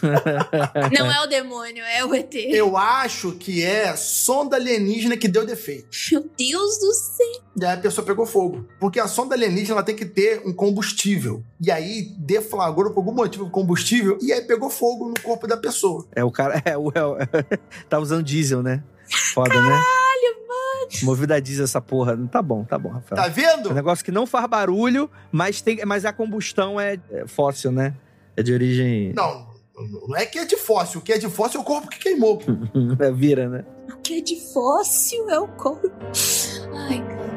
[0.98, 2.34] Não é o demônio, é o ET.
[2.34, 5.88] Eu acho que é sonda alienígena que deu defeito.
[6.10, 7.26] Meu Deus do céu.
[7.60, 8.66] E aí a pessoa pegou fogo.
[8.78, 11.42] Porque a sonda alienígena ela tem que ter um combustível.
[11.60, 15.56] E aí deflagrou por algum motivo o combustível e aí pegou fogo no corpo da
[15.56, 16.06] pessoa.
[16.14, 16.62] É o cara.
[16.64, 17.16] É, o, é, o-
[17.88, 18.82] tá usando diesel, né?
[19.34, 19.60] Foda, né?
[19.60, 19.99] Caralho, mano.
[21.02, 22.16] Movida a diesel essa porra.
[22.28, 23.22] Tá bom, tá bom, Rafael.
[23.22, 23.68] Tá vendo?
[23.68, 27.70] É um negócio que não faz barulho, mas, tem, mas a combustão é, é fóssil,
[27.72, 27.94] né?
[28.36, 29.12] É de origem.
[29.14, 29.46] Não,
[30.08, 31.00] não é que é de fóssil.
[31.00, 32.40] O que é de fóssil é o corpo que queimou.
[32.98, 33.64] É, vira, né?
[33.92, 35.90] O que é de fóssil é o corpo.
[36.88, 37.30] Ai, cara.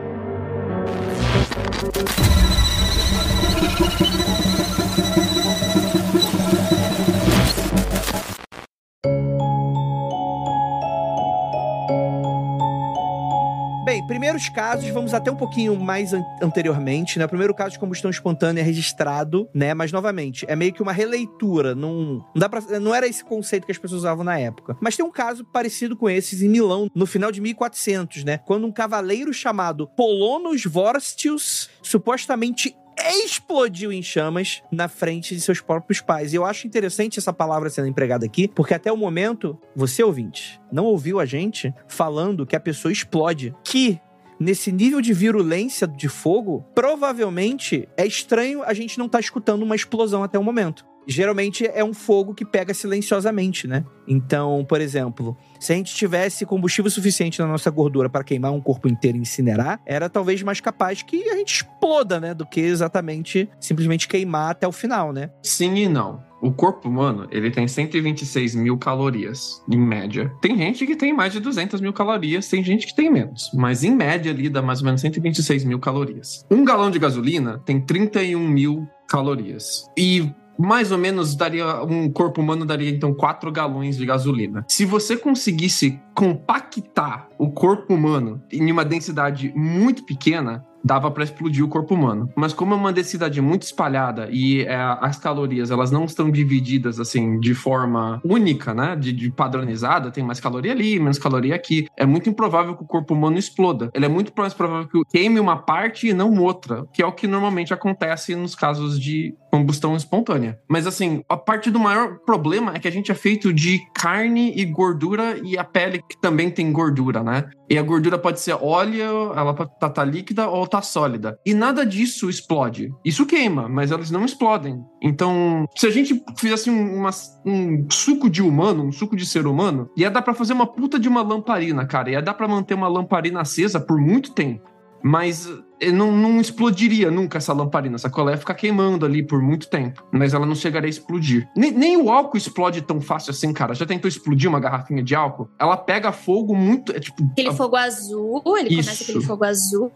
[14.08, 17.26] Primeiros casos, vamos até um pouquinho mais an- anteriormente, né?
[17.26, 19.74] O primeiro caso de combustão espontânea é registrado, né?
[19.74, 21.74] Mas, novamente, é meio que uma releitura.
[21.74, 24.76] Não, não, dá pra, não era esse conceito que as pessoas usavam na época.
[24.82, 28.38] Mas tem um caso parecido com esses em Milão, no final de 1400, né?
[28.40, 36.02] Quando um cavaleiro chamado Polonos Vorstius supostamente explodiu em chamas na frente de seus próprios
[36.02, 36.34] pais.
[36.34, 40.60] E eu acho interessante essa palavra sendo empregada aqui, porque até o momento, você ouvinte,
[40.72, 43.54] não ouviu a gente falando que a pessoa explode.
[43.64, 44.00] Que
[44.40, 49.76] nesse nível de virulência de fogo, provavelmente é estranho a gente não estar escutando uma
[49.76, 50.86] explosão até o momento.
[51.08, 53.86] Geralmente é um fogo que pega silenciosamente, né?
[54.08, 58.62] Então, por exemplo, se a gente tivesse combustível suficiente na nossa gordura para queimar um
[58.62, 62.34] corpo inteiro e incinerar, era talvez mais capaz que a gente exploda, né?
[62.34, 65.30] Do que exatamente simplesmente queimar até o final, né?
[65.42, 66.22] Sim e não.
[66.42, 70.30] O corpo humano, ele tem 126 mil calorias, em média.
[70.42, 73.50] Tem gente que tem mais de 200 mil calorias, tem gente que tem menos.
[73.54, 76.46] Mas em média ali dá mais ou menos 126 mil calorias.
[76.52, 79.90] Um galão de gasolina tem 31 mil calorias.
[79.98, 84.66] E mais ou menos daria um corpo humano daria então 4 galões de gasolina.
[84.68, 91.64] Se você conseguisse compactar o corpo humano em uma densidade muito pequena, dava para explodir
[91.64, 92.30] o corpo humano.
[92.36, 97.00] Mas como é uma densidade muito espalhada e é, as calorias elas não estão divididas
[97.00, 101.88] assim de forma única, né, de, de, padronizada, tem mais caloria ali, menos caloria aqui,
[101.96, 103.90] é muito improvável que o corpo humano exploda.
[103.94, 107.12] Ele é muito mais provável que queime uma parte e não outra, que é o
[107.12, 110.58] que normalmente acontece nos casos de combustão espontânea.
[110.68, 114.52] Mas assim, a parte do maior problema é que a gente é feito de carne
[114.58, 117.52] e gordura e a pele que também tem gordura, né?
[117.70, 121.38] E a gordura pode ser óleo, ela tá, tá líquida ou tá sólida.
[121.46, 122.92] E nada disso explode.
[123.06, 124.84] Isso queima, mas elas não explodem.
[125.00, 127.12] Então, se a gente fizesse um, uma,
[127.46, 130.98] um suco de humano, um suco de ser humano, ia dar para fazer uma puta
[130.98, 132.10] de uma lamparina, cara.
[132.10, 134.73] Ia dar para manter uma lamparina acesa por muito tempo.
[135.04, 135.50] Mas
[135.82, 137.96] eh, não, não, explodiria nunca essa lamparina.
[137.96, 140.04] Essa colher fica queimando ali por muito tempo.
[140.12, 141.50] Mas ela não chegaria a explodir.
[141.56, 143.74] Nem, nem, o álcool explode tão fácil assim, cara.
[143.74, 145.50] Já tentou explodir uma garrafinha de álcool?
[145.60, 146.96] Ela pega fogo muito.
[146.96, 147.54] É, tipo, aquele a...
[147.54, 148.84] fogo azul, ele Isso.
[148.84, 149.92] começa aquele fogo azul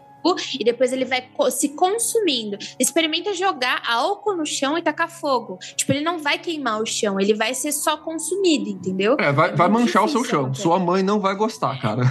[0.58, 2.58] e depois ele vai se consumindo.
[2.78, 5.58] Experimenta jogar álcool no chão e tacar fogo.
[5.76, 9.16] Tipo, ele não vai queimar o chão, ele vai ser só consumido, entendeu?
[9.18, 10.52] É, vai, é vai manchar o seu chão.
[10.52, 12.02] Sua mãe não vai gostar, cara.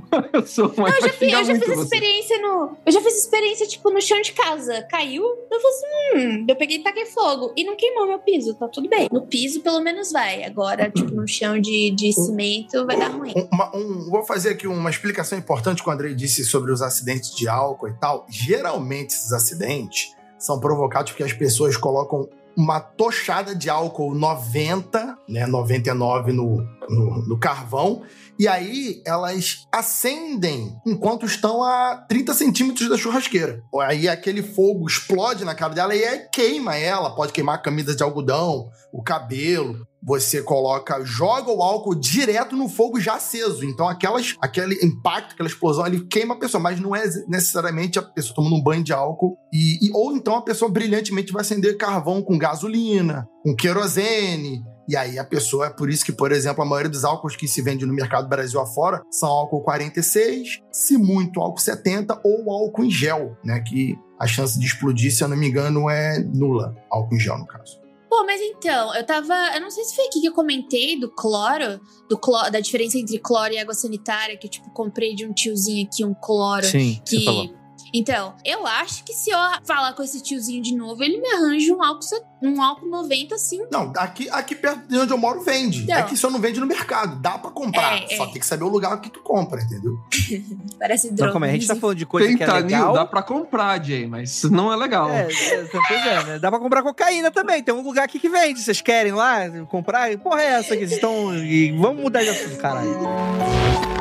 [0.32, 2.76] eu sou uma não, eu já fiz, eu já fiz experiência no.
[2.84, 4.82] Eu já fiz experiência, tipo, no chão de casa.
[4.82, 7.52] Caiu, eu falei assim, hum, eu peguei e taquei fogo.
[7.56, 9.08] E não queimou meu piso, tá tudo bem.
[9.10, 10.44] No piso, pelo menos vai.
[10.44, 13.32] Agora, tipo, no chão de, de cimento, vai dar ruim.
[13.52, 17.34] Uma, um, vou fazer aqui uma explicação importante que o Andrei disse sobre os acidentes
[17.34, 18.26] de álcool e tal.
[18.28, 25.46] Geralmente, esses acidentes são provocados porque as pessoas colocam uma tochada de álcool 90, né,
[25.46, 26.56] 99 no,
[26.88, 28.02] no, no carvão,
[28.38, 33.62] e aí elas acendem enquanto estão a 30 centímetros da churrasqueira.
[33.82, 37.14] Aí aquele fogo explode na cara dela e aí queima ela.
[37.14, 39.86] Pode queimar a camisa de algodão, o cabelo.
[40.04, 43.64] Você coloca, joga o álcool direto no fogo já aceso.
[43.64, 48.02] Então aquelas, aquele impacto, aquela explosão ali queima a pessoa, mas não é necessariamente a
[48.02, 49.36] pessoa tomando um banho de álcool.
[49.52, 54.96] E, e ou então a pessoa brilhantemente vai acender carvão com gasolina, com querosene, e
[54.96, 57.62] aí a pessoa, é por isso que, por exemplo, a maioria dos álcools que se
[57.62, 62.90] vende no mercado Brasil afora são álcool 46, se muito álcool 70 ou álcool em
[62.90, 63.60] gel, né?
[63.60, 66.74] Que a chance de explodir, se eu não me engano, é nula.
[66.90, 67.80] Álcool em gel, no caso.
[68.08, 69.32] Pô, mas então, eu tava.
[69.54, 72.98] Eu não sei se foi aqui que eu comentei do cloro, do cloro, da diferença
[72.98, 76.66] entre cloro e água sanitária, que eu, tipo, comprei de um tiozinho aqui um cloro.
[76.66, 77.61] Sim, que você falou.
[77.92, 81.74] Então, eu acho que se eu falar com esse tiozinho de novo, ele me arranja
[81.74, 82.06] um álcool,
[82.42, 83.60] um álcool 90, assim.
[83.70, 85.82] Não, aqui, aqui perto de onde eu moro vende.
[85.82, 87.20] Então, é que só não vende no mercado.
[87.20, 88.02] Dá pra comprar.
[88.02, 88.26] É, só é.
[88.30, 89.98] tem que saber o lugar que tu compra, entendeu?
[90.80, 91.26] Parece droga.
[91.26, 91.50] Não, como é?
[91.50, 92.94] A gente tá falando de coisa Tem que é legal.
[92.94, 95.10] Dá pra comprar, Jay, mas não é legal.
[95.10, 96.38] É, é, pois é, né?
[96.38, 97.62] Dá pra comprar cocaína também.
[97.62, 98.60] Tem um lugar aqui que vende.
[98.60, 100.16] Vocês querem lá comprar?
[100.18, 101.34] Porra, é essa que vocês estão.
[101.34, 103.91] E vamos mudar de assunto, caralho.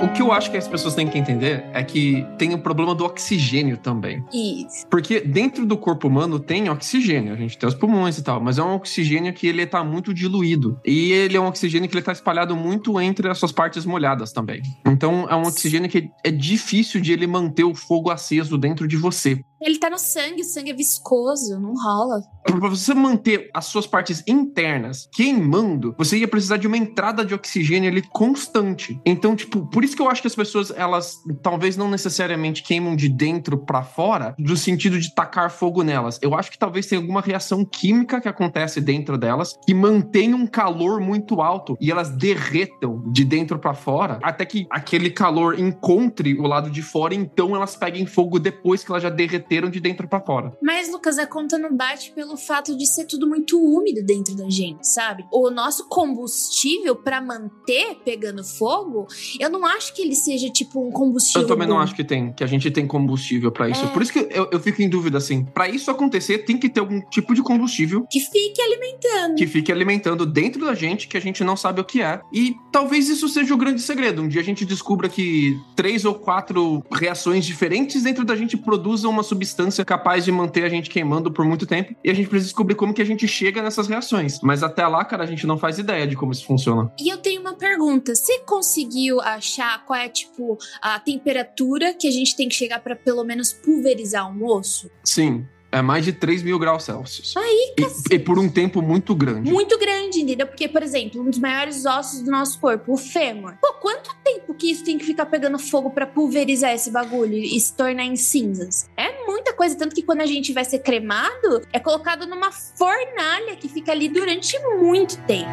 [0.00, 2.94] O que eu acho que as pessoas têm que entender é que tem o problema
[2.94, 4.24] do oxigênio também.
[4.32, 4.86] Isso.
[4.88, 8.58] Porque dentro do corpo humano tem oxigênio, a gente tem os pulmões e tal, mas
[8.58, 10.78] é um oxigênio que ele tá muito diluído.
[10.84, 14.32] E ele é um oxigênio que ele tá espalhado muito entre as suas partes molhadas
[14.32, 14.62] também.
[14.86, 18.96] Então é um oxigênio que é difícil de ele manter o fogo aceso dentro de
[18.96, 19.40] você.
[19.60, 22.22] Ele tá no sangue, o sangue é viscoso, não rola.
[22.44, 27.34] Para você manter as suas partes internas queimando, você ia precisar de uma entrada de
[27.34, 29.00] oxigênio ali constante.
[29.04, 32.94] Então, tipo, por isso que eu acho que as pessoas, elas talvez não necessariamente queimam
[32.94, 36.18] de dentro para fora, do sentido de tacar fogo nelas.
[36.22, 40.46] Eu acho que talvez tenha alguma reação química que acontece dentro delas que mantém um
[40.46, 46.34] calor muito alto e elas derretam de dentro para fora até que aquele calor encontre
[46.34, 50.06] o lado de fora, então elas peguem fogo depois que elas já derreteram de dentro
[50.06, 50.52] para fora.
[50.62, 54.48] Mas, Lucas, a conta não bate pelo fato de ser tudo muito úmido dentro da
[54.48, 55.24] gente, sabe?
[55.32, 59.06] O nosso combustível para manter pegando fogo,
[59.40, 61.42] eu não acho que ele seja tipo um combustível.
[61.42, 61.74] Eu também bom.
[61.74, 63.84] não acho que tem, que a gente tem combustível para isso.
[63.84, 63.88] É.
[63.88, 65.44] Por isso que eu, eu fico em dúvida assim.
[65.44, 69.36] Para isso acontecer, tem que ter algum tipo de combustível que fique alimentando.
[69.36, 72.20] Que fique alimentando dentro da gente, que a gente não sabe o que é.
[72.32, 74.22] E talvez isso seja o grande segredo.
[74.22, 79.10] Um dia a gente descubra que três ou quatro reações diferentes dentro da gente produzam
[79.10, 79.37] uma substância
[79.84, 81.94] capaz de manter a gente queimando por muito tempo.
[82.04, 84.40] E a gente precisa descobrir como que a gente chega nessas reações.
[84.42, 86.92] Mas até lá, cara, a gente não faz ideia de como isso funciona.
[87.00, 88.14] E eu tenho uma pergunta.
[88.14, 92.96] Você conseguiu achar qual é, tipo, a temperatura que a gente tem que chegar para
[92.96, 94.90] pelo menos pulverizar um osso?
[95.04, 95.46] Sim.
[95.70, 97.36] É mais de 3 mil graus Celsius.
[97.36, 99.52] Aí, e, e por um tempo muito grande.
[99.52, 100.46] Muito grande, entendeu?
[100.46, 103.54] Porque, por exemplo, um dos maiores ossos do nosso corpo, o fêmur.
[103.60, 107.60] Pô, quanto tempo que isso tem que ficar pegando fogo para pulverizar esse bagulho e
[107.60, 108.88] se tornar em cinzas?
[108.96, 113.54] É muita coisa, tanto que quando a gente vai ser cremado, é colocado numa fornalha
[113.56, 115.50] que fica ali durante muito tempo.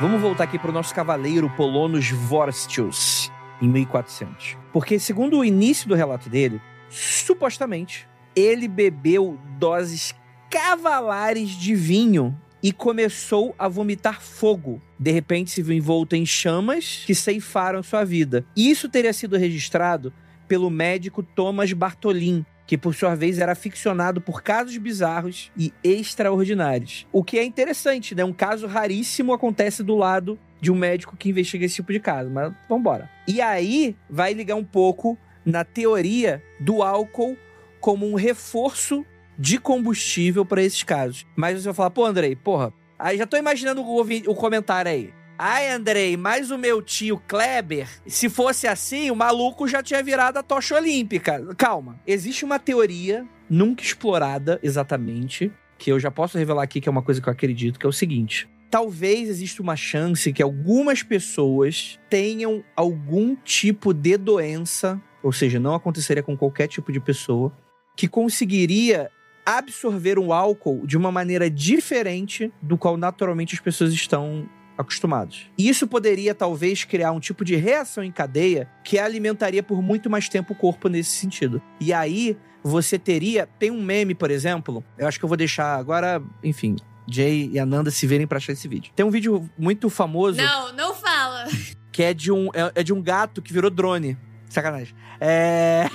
[0.00, 4.59] Vamos voltar aqui para o nosso cavaleiro Polonos Vorstius, em 1400.
[4.72, 10.14] Porque, segundo o início do relato dele, supostamente ele bebeu doses
[10.48, 14.80] cavalares de vinho e começou a vomitar fogo.
[14.98, 18.44] De repente se viu envolto em chamas que ceifaram sua vida.
[18.56, 20.12] Isso teria sido registrado
[20.46, 27.04] pelo médico Thomas Bartolin, que por sua vez era ficcionado por casos bizarros e extraordinários.
[27.10, 28.24] O que é interessante, né?
[28.24, 32.30] Um caso raríssimo acontece do lado de um médico que investiga esse tipo de caso,
[32.30, 33.10] mas vambora.
[33.26, 37.36] E aí vai ligar um pouco na teoria do álcool
[37.80, 39.04] como um reforço
[39.36, 41.26] de combustível para esses casos.
[41.34, 45.12] Mas você vai falar, pô, Andrei, porra, aí já tô imaginando o, o comentário aí.
[45.42, 50.36] Ai, Andrei, mas o meu tio Kleber, se fosse assim, o maluco já tinha virado
[50.36, 51.42] a tocha olímpica.
[51.56, 51.98] Calma.
[52.06, 57.00] Existe uma teoria nunca explorada exatamente, que eu já posso revelar aqui que é uma
[57.00, 58.50] coisa que eu acredito, que é o seguinte.
[58.70, 65.74] Talvez exista uma chance que algumas pessoas tenham algum tipo de doença, ou seja, não
[65.74, 67.50] aconteceria com qualquer tipo de pessoa,
[67.96, 69.10] que conseguiria
[69.46, 74.46] absorver um álcool de uma maneira diferente do qual naturalmente as pessoas estão
[74.80, 75.50] acostumados.
[75.56, 80.08] E isso poderia talvez criar um tipo de reação em cadeia que alimentaria por muito
[80.10, 81.62] mais tempo o corpo nesse sentido.
[81.80, 85.76] E aí você teria, tem um meme, por exemplo, eu acho que eu vou deixar
[85.76, 86.76] agora, enfim,
[87.08, 88.92] Jay e Ananda se verem para achar esse vídeo.
[88.94, 90.38] Tem um vídeo muito famoso.
[90.38, 91.46] Não, não fala.
[91.90, 94.16] Que é de um, é, é de um gato que virou drone.
[94.48, 94.94] Sacanagem.
[95.20, 95.86] É.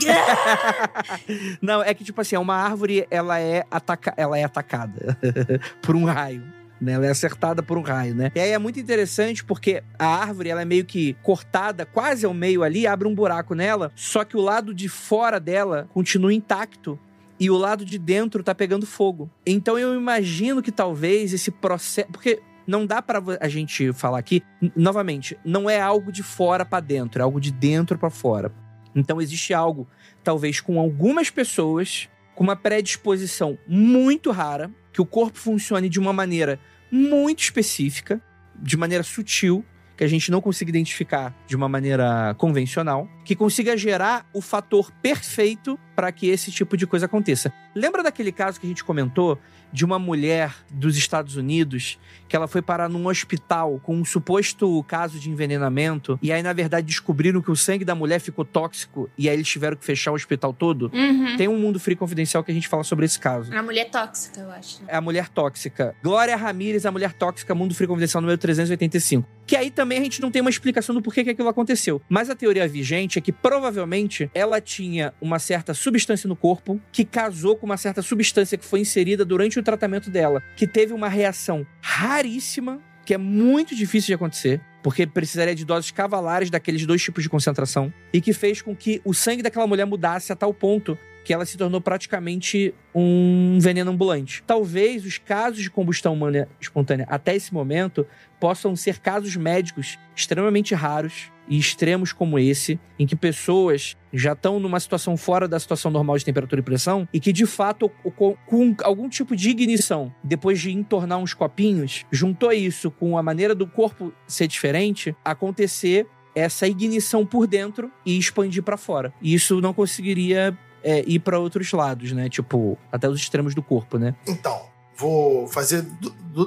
[1.62, 4.14] Não, é que, tipo assim, uma árvore ela é, ataca...
[4.16, 5.18] ela é atacada
[5.82, 6.42] por um raio
[6.80, 6.94] né?
[6.94, 8.32] Ela é acertada por um raio, né?
[8.36, 12.34] E aí é muito interessante porque a árvore, ela é meio que cortada quase ao
[12.34, 17.00] meio ali, abre um buraco nela, só que o lado de fora dela continua intacto
[17.40, 19.30] e o lado de dentro tá pegando fogo.
[19.46, 24.42] Então eu imagino que talvez esse processo, porque não dá para a gente falar aqui,
[24.76, 28.52] novamente, não é algo de fora para dentro, é algo de dentro para fora.
[28.96, 29.88] Então existe algo,
[30.24, 36.14] talvez com algumas pessoas com uma predisposição muito rara, que o corpo funcione de uma
[36.14, 36.60] maneira
[36.92, 38.22] muito específica,
[38.56, 39.66] de maneira sutil,
[39.98, 44.92] que a gente não consiga identificar de uma maneira convencional, que consiga gerar o fator
[45.02, 47.54] perfeito para que esse tipo de coisa aconteça.
[47.74, 49.40] Lembra daquele caso que a gente comentou
[49.72, 54.84] de uma mulher dos Estados Unidos que ela foi parar num hospital com um suposto
[54.88, 59.10] caso de envenenamento e aí na verdade descobriram que o sangue da mulher ficou tóxico
[59.18, 60.90] e aí eles tiveram que fechar o hospital todo?
[60.94, 61.36] Uhum.
[61.38, 63.54] Tem um mundo free confidencial que a gente fala sobre esse caso.
[63.54, 64.82] A mulher tóxica, eu acho.
[64.88, 65.96] É a mulher tóxica.
[66.02, 69.28] Glória Ramírez, a mulher tóxica, mundo free confidencial número 385.
[69.46, 72.02] Que aí também a gente não tem uma explicação do porquê que aquilo aconteceu.
[72.10, 77.06] Mas a teoria vigente é que provavelmente ela tinha uma certa substância no corpo que
[77.06, 81.08] casou com uma certa substância que foi inserida durante o tratamento dela, que teve uma
[81.08, 87.04] reação raríssima, que é muito difícil de acontecer, porque precisaria de doses cavalares daqueles dois
[87.04, 90.54] tipos de concentração, e que fez com que o sangue daquela mulher mudasse a tal
[90.54, 94.44] ponto que ela se tornou praticamente um veneno ambulante.
[94.46, 98.06] Talvez os casos de combustão humana espontânea até esse momento
[98.40, 104.60] possam ser casos médicos extremamente raros e extremos como esse, em que pessoas já estão
[104.60, 108.76] numa situação fora da situação normal de temperatura e pressão e que de fato com,
[108.84, 113.68] algum tipo de ignição, depois de entornar uns copinhos, juntou isso com a maneira do
[113.68, 119.14] corpo ser diferente, acontecer essa ignição por dentro e expandir para fora.
[119.22, 122.30] E isso não conseguiria é, ir para outros lados, né?
[122.30, 124.16] Tipo, até os extremos do corpo, né?
[124.28, 124.62] Então,
[124.96, 125.84] vou fazer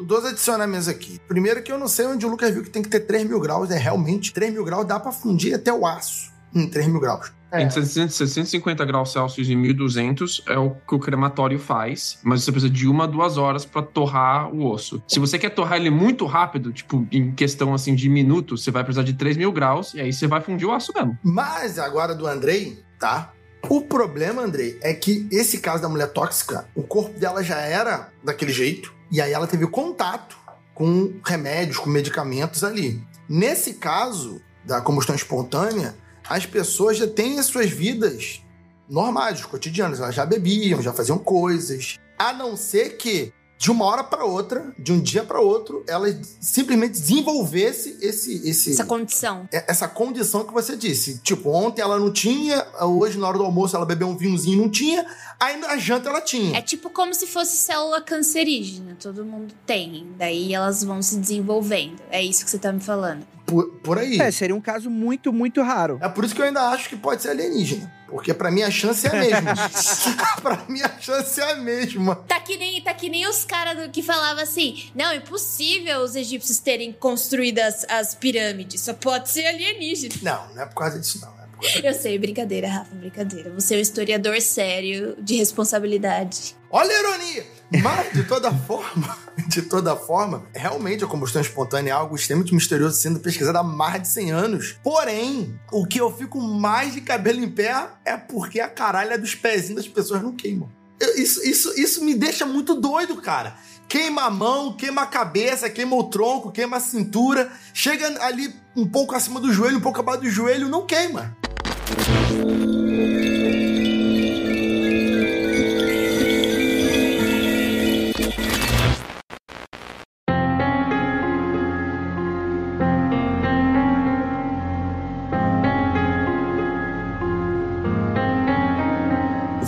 [0.06, 1.20] dois adicionamentos aqui.
[1.26, 3.40] Primeiro que eu não sei onde o Lucas viu que tem que ter 3 mil
[3.40, 7.00] graus, é realmente 3 mil graus dá para fundir até o aço em 3 mil
[7.00, 7.32] graus.
[7.50, 7.62] É.
[7.62, 12.70] Entre 650 graus Celsius e 1200 é o que o crematório faz, mas você precisa
[12.70, 15.02] de uma, duas horas para torrar o osso.
[15.08, 18.84] Se você quer torrar ele muito rápido, tipo em questão assim de minutos, você vai
[18.84, 21.18] precisar de 3 mil graus e aí você vai fundir o aço mesmo.
[21.22, 23.32] Mas agora do Andrei, tá?
[23.68, 28.10] O problema, Andrei, é que esse caso da mulher tóxica, o corpo dela já era
[28.22, 30.36] daquele jeito, e aí ela teve contato
[30.74, 33.02] com remédios, com medicamentos ali.
[33.28, 35.94] Nesse caso da combustão espontânea,
[36.28, 38.42] as pessoas já têm as suas vidas
[38.88, 40.00] normais, cotidianas.
[40.00, 41.98] Elas já bebiam, já faziam coisas.
[42.18, 46.06] A não ser que de uma hora para outra, de um dia para outro, ela
[46.40, 49.48] simplesmente desenvolvesse esse, esse essa condição.
[49.52, 51.18] É, essa condição que você disse.
[51.18, 54.70] Tipo, ontem ela não tinha, hoje na hora do almoço ela bebeu um vinhozinho não
[54.70, 55.04] tinha,
[55.40, 56.56] aí na janta ela tinha.
[56.56, 60.06] É tipo como se fosse célula cancerígena, todo mundo tem.
[60.16, 62.00] Daí elas vão se desenvolvendo.
[62.12, 63.26] É isso que você tá me falando.
[63.44, 64.20] Por, por aí.
[64.20, 65.98] É, seria um caso muito, muito raro.
[66.00, 67.97] É por isso que eu ainda acho que pode ser alienígena.
[68.08, 69.54] Porque para mim a chance é a mesma.
[70.42, 72.16] pra mim a chance é a mesma.
[72.26, 76.58] Tá que nem, tá que nem os caras que falavam assim: não, impossível os egípcios
[76.58, 80.14] terem construído as, as pirâmides, só pode ser alienígena.
[80.22, 81.38] Não, não é por causa disso, não.
[81.82, 83.50] Eu sei, brincadeira, Rafa, brincadeira.
[83.50, 86.54] Você é um historiador sério, de responsabilidade.
[86.70, 87.46] Olha a ironia!
[87.70, 89.16] Mas, de toda forma,
[89.46, 94.02] de toda forma, realmente a combustão espontânea é algo extremamente misterioso sendo pesquisado há mais
[94.02, 94.78] de 100 anos.
[94.82, 99.34] Porém, o que eu fico mais de cabelo em pé é porque a caralha dos
[99.34, 100.68] pezinhos das pessoas não queimam.
[101.16, 103.56] Isso, isso, isso me deixa muito doido, cara.
[103.88, 108.86] Queima a mão, queima a cabeça, queima o tronco, queima a cintura, chega ali um
[108.86, 111.36] pouco acima do joelho, um pouco abaixo do joelho, não queima.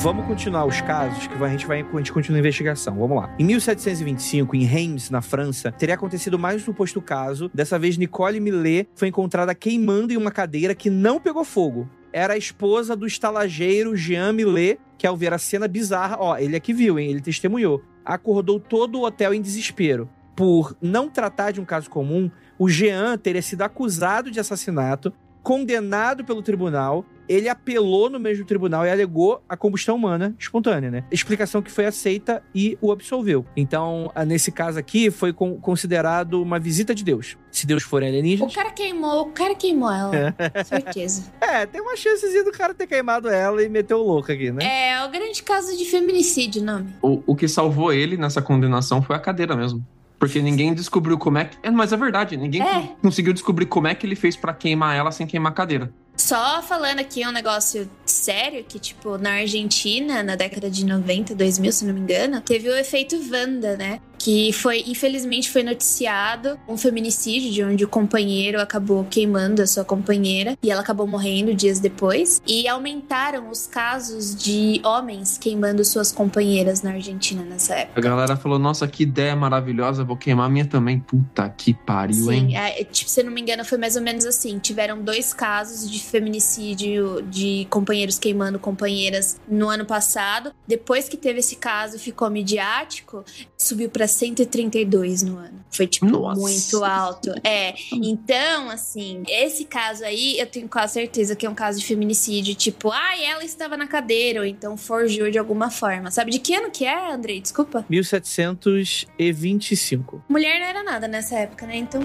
[0.02, 2.96] Vamos continuar os casos que a gente vai a gente continua a investigação.
[2.96, 3.36] Vamos lá.
[3.38, 7.50] Em 1725, em Reims, na França, teria acontecido mais um suposto caso.
[7.52, 11.86] Dessa vez, Nicole Millet foi encontrada queimando em uma cadeira que não pegou fogo.
[12.14, 16.56] Era a esposa do estalageiro Jean Millet, que ao ver a cena bizarra, ó, ele
[16.56, 17.10] aqui viu, hein?
[17.10, 17.84] Ele testemunhou.
[18.02, 20.08] Acordou todo o hotel em desespero.
[20.34, 26.24] Por não tratar de um caso comum, o Jean teria sido acusado de assassinato, condenado
[26.24, 31.04] pelo tribunal ele apelou no mesmo tribunal e alegou a combustão humana espontânea, né?
[31.12, 33.46] Explicação que foi aceita e o absolveu.
[33.56, 37.38] Então, nesse caso aqui, foi considerado uma visita de Deus.
[37.48, 38.48] Se Deus for alienígena.
[38.48, 40.10] O cara queimou, o cara queimou ela.
[40.16, 40.64] É.
[40.64, 41.30] Certeza.
[41.40, 44.64] É, tem uma chancezinha do cara ter queimado ela e meteu o louco aqui, né?
[44.64, 46.94] É, o grande caso de feminicídio, nome.
[47.02, 49.84] O, o que salvou ele nessa condenação foi a cadeira mesmo.
[50.20, 51.56] Porque ninguém descobriu como é que.
[51.62, 52.90] É, mas é verdade, ninguém é.
[53.00, 55.90] conseguiu descobrir como é que ele fez para queimar ela sem queimar a cadeira.
[56.20, 61.72] Só falando aqui um negócio sério, que, tipo, na Argentina, na década de 90, 2000,
[61.72, 64.00] se não me engano, teve o efeito Wanda, né?
[64.20, 69.82] Que foi, infelizmente, foi noticiado um feminicídio de onde o companheiro acabou queimando a sua
[69.82, 72.42] companheira e ela acabou morrendo dias depois.
[72.46, 77.98] E aumentaram os casos de homens queimando suas companheiras na Argentina nessa época.
[77.98, 81.00] A galera falou: Nossa, que ideia maravilhosa, vou queimar a minha também.
[81.00, 82.56] Puta que pariu, Sim, hein?
[82.58, 85.98] É, tipo, se não me engano, foi mais ou menos assim: tiveram dois casos de
[85.98, 90.52] feminicídio de companheiros queimando companheiras no ano passado.
[90.68, 93.24] Depois que teve esse caso, ficou midiático,
[93.56, 95.64] subiu para 132 no ano.
[95.70, 96.40] Foi, tipo, Nossa.
[96.40, 97.32] muito alto.
[97.44, 97.74] É.
[97.92, 102.54] Então, assim, esse caso aí, eu tenho quase certeza que é um caso de feminicídio.
[102.54, 106.10] Tipo, ah, ela estava na cadeira, ou então forjou de alguma forma.
[106.10, 107.40] Sabe de que ano que é, Andrei?
[107.40, 107.86] Desculpa.
[107.88, 110.24] 1725.
[110.28, 111.76] Mulher não era nada nessa época, né?
[111.76, 112.00] Então.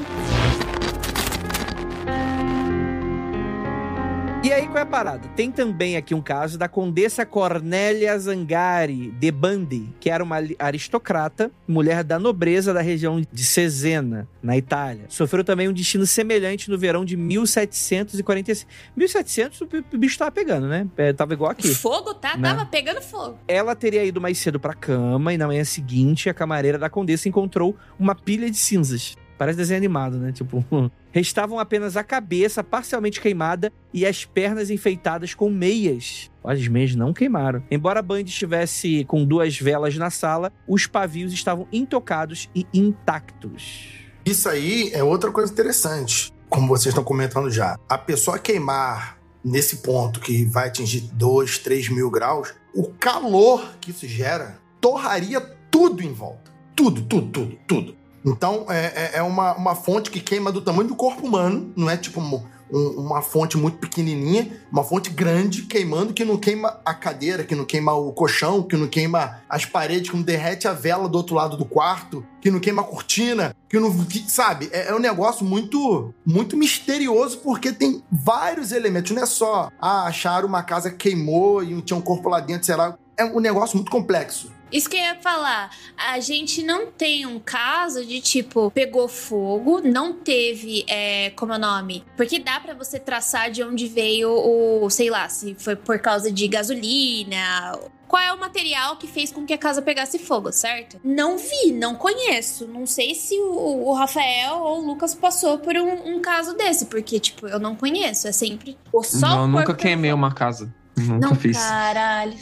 [4.45, 5.27] E aí, qual é a parada?
[5.29, 11.51] Tem também aqui um caso da Condessa Cornélia Zangari de Bandi, que era uma aristocrata,
[11.67, 15.05] mulher da nobreza da região de Cesena, na Itália.
[15.09, 18.71] Sofreu também um destino semelhante no verão de 1745.
[18.95, 20.87] 1700 o bicho tava pegando, né?
[20.95, 21.73] É, tava igual aqui.
[21.73, 22.37] Fogo, tá?
[22.37, 22.47] Né?
[22.47, 23.39] Tava pegando fogo.
[23.47, 27.27] Ela teria ido mais cedo pra cama e na manhã seguinte a camareira da condessa
[27.27, 29.15] encontrou uma pilha de cinzas.
[29.39, 30.31] Parece desenho animado, né?
[30.31, 30.63] Tipo,
[31.15, 36.29] restavam apenas a cabeça parcialmente queimada e as pernas enfeitadas com meias.
[36.43, 37.63] As meias não queimaram.
[37.71, 43.93] Embora a Band estivesse com duas velas na sala, os pavios estavam intocados e intactos.
[44.25, 47.79] Isso aí é outra coisa interessante, como vocês estão comentando já.
[47.87, 53.91] A pessoa queimar nesse ponto que vai atingir 2, 3 mil graus, o calor que
[53.91, 55.39] isso gera torraria
[55.71, 56.51] tudo em volta.
[56.75, 58.04] Tudo, tudo, tudo, tudo.
[58.25, 61.89] Então, é, é, é uma, uma fonte que queima do tamanho do corpo humano, não
[61.89, 66.79] é tipo um, um, uma fonte muito pequenininha, uma fonte grande queimando que não queima
[66.83, 70.67] a cadeira, que não queima o colchão, que não queima as paredes, que não derrete
[70.67, 73.93] a vela do outro lado do quarto, que não queima a cortina, que não.
[74.05, 74.69] Que, sabe?
[74.71, 79.11] É, é, um negócio muito, muito misterioso porque tem vários elementos.
[79.11, 82.75] Não é só ah, acharam uma casa queimou e tinha um corpo lá dentro, sei
[82.75, 82.97] lá.
[83.17, 84.51] É um negócio muito complexo.
[84.75, 85.69] Isso que eu ia falar.
[85.97, 91.55] A gente não tem um caso de tipo, pegou fogo, não teve, é, como é
[91.57, 92.03] o nome?
[92.17, 96.31] Porque dá para você traçar de onde veio o, sei lá, se foi por causa
[96.31, 100.99] de gasolina, qual é o material que fez com que a casa pegasse fogo, certo?
[101.03, 102.67] Não vi, não conheço.
[102.67, 106.85] Não sei se o, o Rafael ou o Lucas passou por um, um, caso desse,
[106.85, 108.27] porque, tipo, eu não conheço.
[108.27, 108.77] É sempre.
[108.91, 110.73] Ou só não, nunca queimei uma casa.
[110.95, 111.57] Nunca não, fiz.
[111.57, 112.35] Caralho.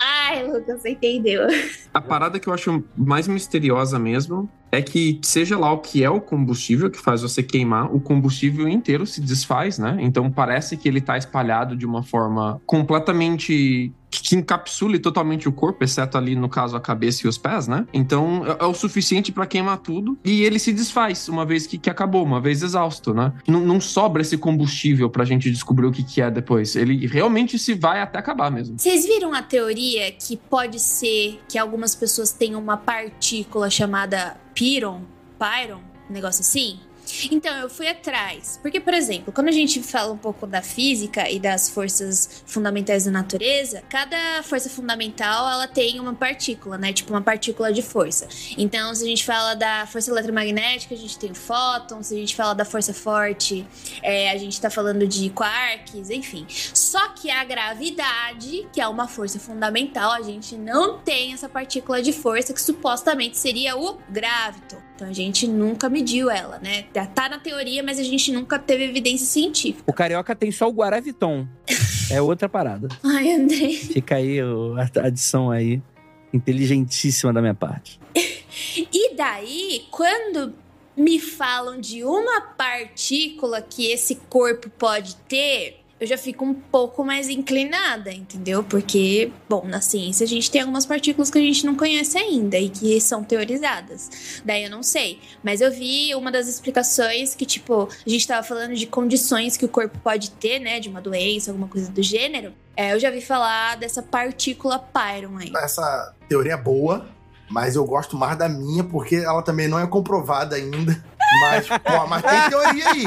[0.00, 1.42] Ai, Lucas, você entendeu.
[1.92, 6.10] A parada que eu acho mais misteriosa mesmo é que, seja lá o que é
[6.10, 9.96] o combustível que faz você queimar, o combustível inteiro se desfaz, né?
[10.00, 15.84] Então parece que ele tá espalhado de uma forma completamente que encapsule totalmente o corpo,
[15.84, 17.86] exceto ali no caso a cabeça e os pés, né?
[17.92, 21.76] Então é, é o suficiente para queimar tudo e ele se desfaz uma vez que,
[21.76, 23.32] que acabou, uma vez exausto, né?
[23.46, 26.76] Não, não sobra esse combustível pra gente descobrir o que, que é depois.
[26.76, 28.78] Ele realmente se vai até acabar mesmo.
[28.78, 35.06] Vocês viram a teoria que pode ser que algumas pessoas tenham uma partícula chamada Pyron,
[35.38, 36.80] Pyron, um negócio assim?
[37.30, 38.58] Então, eu fui atrás.
[38.62, 43.04] Porque, por exemplo, quando a gente fala um pouco da física e das forças fundamentais
[43.04, 46.92] da natureza, cada força fundamental ela tem uma partícula, né?
[46.92, 48.28] Tipo uma partícula de força.
[48.56, 52.02] Então, se a gente fala da força eletromagnética, a gente tem o fóton.
[52.02, 53.66] Se a gente fala da força forte,
[54.02, 56.46] é, a gente tá falando de quarks, enfim.
[56.48, 62.02] Só que a gravidade, que é uma força fundamental, a gente não tem essa partícula
[62.02, 64.85] de força que supostamente seria o gravito.
[64.96, 66.84] Então a gente nunca mediu ela, né?
[67.14, 69.84] Tá na teoria, mas a gente nunca teve evidência científica.
[69.86, 71.46] O carioca tem só o Guaraviton.
[72.10, 72.88] é outra parada.
[73.04, 73.72] Ai, André.
[73.72, 75.82] Fica aí a adição aí,
[76.32, 78.00] inteligentíssima da minha parte.
[78.16, 80.54] e daí, quando
[80.96, 87.04] me falam de uma partícula que esse corpo pode ter, eu já fico um pouco
[87.04, 88.62] mais inclinada, entendeu?
[88.62, 92.58] Porque, bom, na ciência a gente tem algumas partículas que a gente não conhece ainda
[92.58, 94.42] e que são teorizadas.
[94.44, 95.18] Daí eu não sei.
[95.42, 99.64] Mas eu vi uma das explicações que, tipo, a gente tava falando de condições que
[99.64, 100.80] o corpo pode ter, né?
[100.80, 102.52] De uma doença, alguma coisa do gênero.
[102.76, 105.50] É, eu já vi falar dessa partícula Pyron aí.
[105.56, 107.08] Essa teoria é boa,
[107.48, 111.02] mas eu gosto mais da minha porque ela também não é comprovada ainda.
[111.40, 113.04] Mas, pô, mas tem teoria aí.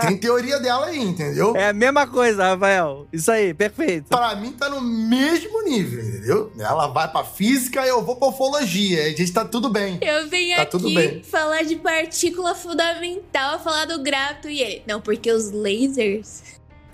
[0.00, 1.56] Tem teoria dela aí, entendeu?
[1.56, 3.06] É a mesma coisa, Rafael.
[3.12, 4.08] Isso aí, perfeito.
[4.08, 6.52] Pra mim tá no mesmo nível, entendeu?
[6.58, 9.02] Ela vai pra física e eu vou pra ufologia.
[9.02, 9.98] A gente tá tudo bem.
[10.00, 11.22] Eu venho tá aqui tudo bem.
[11.22, 14.82] falar de partícula fundamental, falar do gráfico e ele.
[14.86, 16.42] Não, porque os lasers.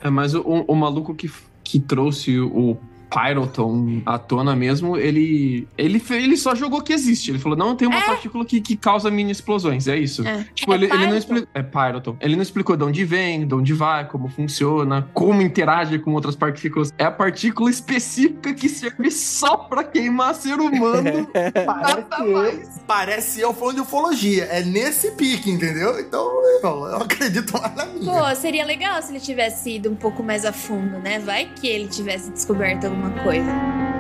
[0.01, 1.31] É, mas o, o maluco que,
[1.63, 2.77] que trouxe o
[3.11, 7.31] Pyroton à tona mesmo, ele, ele, ele só jogou que existe.
[7.31, 8.07] Ele falou, não, tem uma é.
[8.07, 10.27] partícula que, que causa mini explosões, é isso.
[10.27, 10.47] É.
[10.55, 11.49] Tipo, é ele, ele, não explicou.
[11.53, 12.17] É Pyroton.
[12.21, 16.37] Ele não explicou de onde vem, de onde vai, como funciona, como interage com outras
[16.37, 16.93] partículas.
[16.97, 21.29] É a partícula específica que serve só pra queimar ser humano.
[21.67, 24.45] parece, eu, parece eu falando de ufologia.
[24.45, 25.99] É nesse pique, entendeu?
[25.99, 26.23] Então
[26.63, 28.13] eu, eu acredito mais na minha.
[28.13, 31.19] Pô, seria legal se ele tivesse ido um pouco mais a fundo, né?
[31.19, 34.00] Vai que ele tivesse descoberto alguma alguma coisa.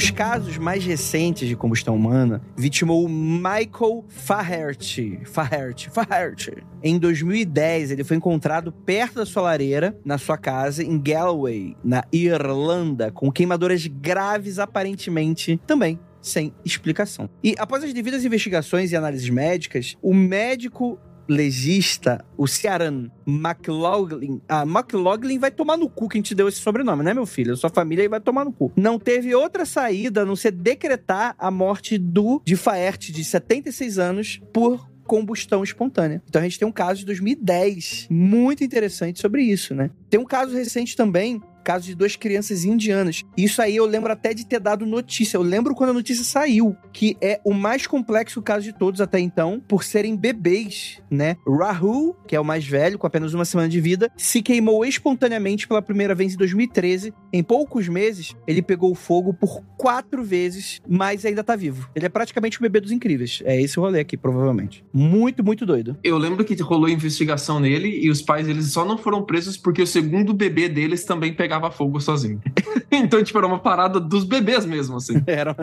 [0.00, 5.20] Dos casos mais recentes de combustão humana vitimou Michael Faherty.
[5.26, 6.64] Faherty, Faherty.
[6.82, 12.02] Em 2010, ele foi encontrado perto da sua lareira, na sua casa, em Galway, na
[12.10, 17.28] Irlanda, com queimaduras graves, aparentemente também sem explicação.
[17.42, 20.98] E após as devidas investigações e análises médicas, o médico
[21.30, 24.40] legista, o Ciaran McLaughlin.
[24.48, 27.56] Ah, McLaughlin vai tomar no cu quem te deu esse sobrenome, né, meu filho?
[27.56, 28.72] Sua família aí vai tomar no cu.
[28.76, 33.98] Não teve outra saída a não ser decretar a morte do de Faerte, de 76
[33.98, 36.22] anos, por combustão espontânea.
[36.28, 39.90] Então a gente tem um caso de 2010 muito interessante sobre isso, né?
[40.08, 43.24] Tem um caso recente também caso de duas crianças indianas.
[43.36, 45.36] Isso aí eu lembro até de ter dado notícia.
[45.36, 49.18] Eu lembro quando a notícia saiu, que é o mais complexo caso de todos até
[49.18, 51.36] então, por serem bebês, né?
[51.46, 55.66] Rahul, que é o mais velho, com apenas uma semana de vida, se queimou espontaneamente
[55.66, 57.12] pela primeira vez em 2013.
[57.32, 61.88] Em poucos meses, ele pegou fogo por quatro vezes, mas ainda tá vivo.
[61.94, 63.42] Ele é praticamente o bebê dos incríveis.
[63.44, 64.84] É esse o rolê aqui, provavelmente.
[64.92, 65.96] Muito, muito doido.
[66.02, 69.82] Eu lembro que rolou investigação nele e os pais eles só não foram presos porque
[69.82, 72.40] o segundo bebê deles também pegava pegava fogo sozinho.
[72.92, 75.20] então, tipo, era uma parada dos bebês mesmo, assim.
[75.26, 75.56] Era.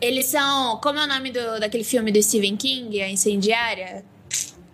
[0.00, 0.78] Eles são.
[0.82, 4.04] Como é o nome do, daquele filme do Stephen King, A Incendiária?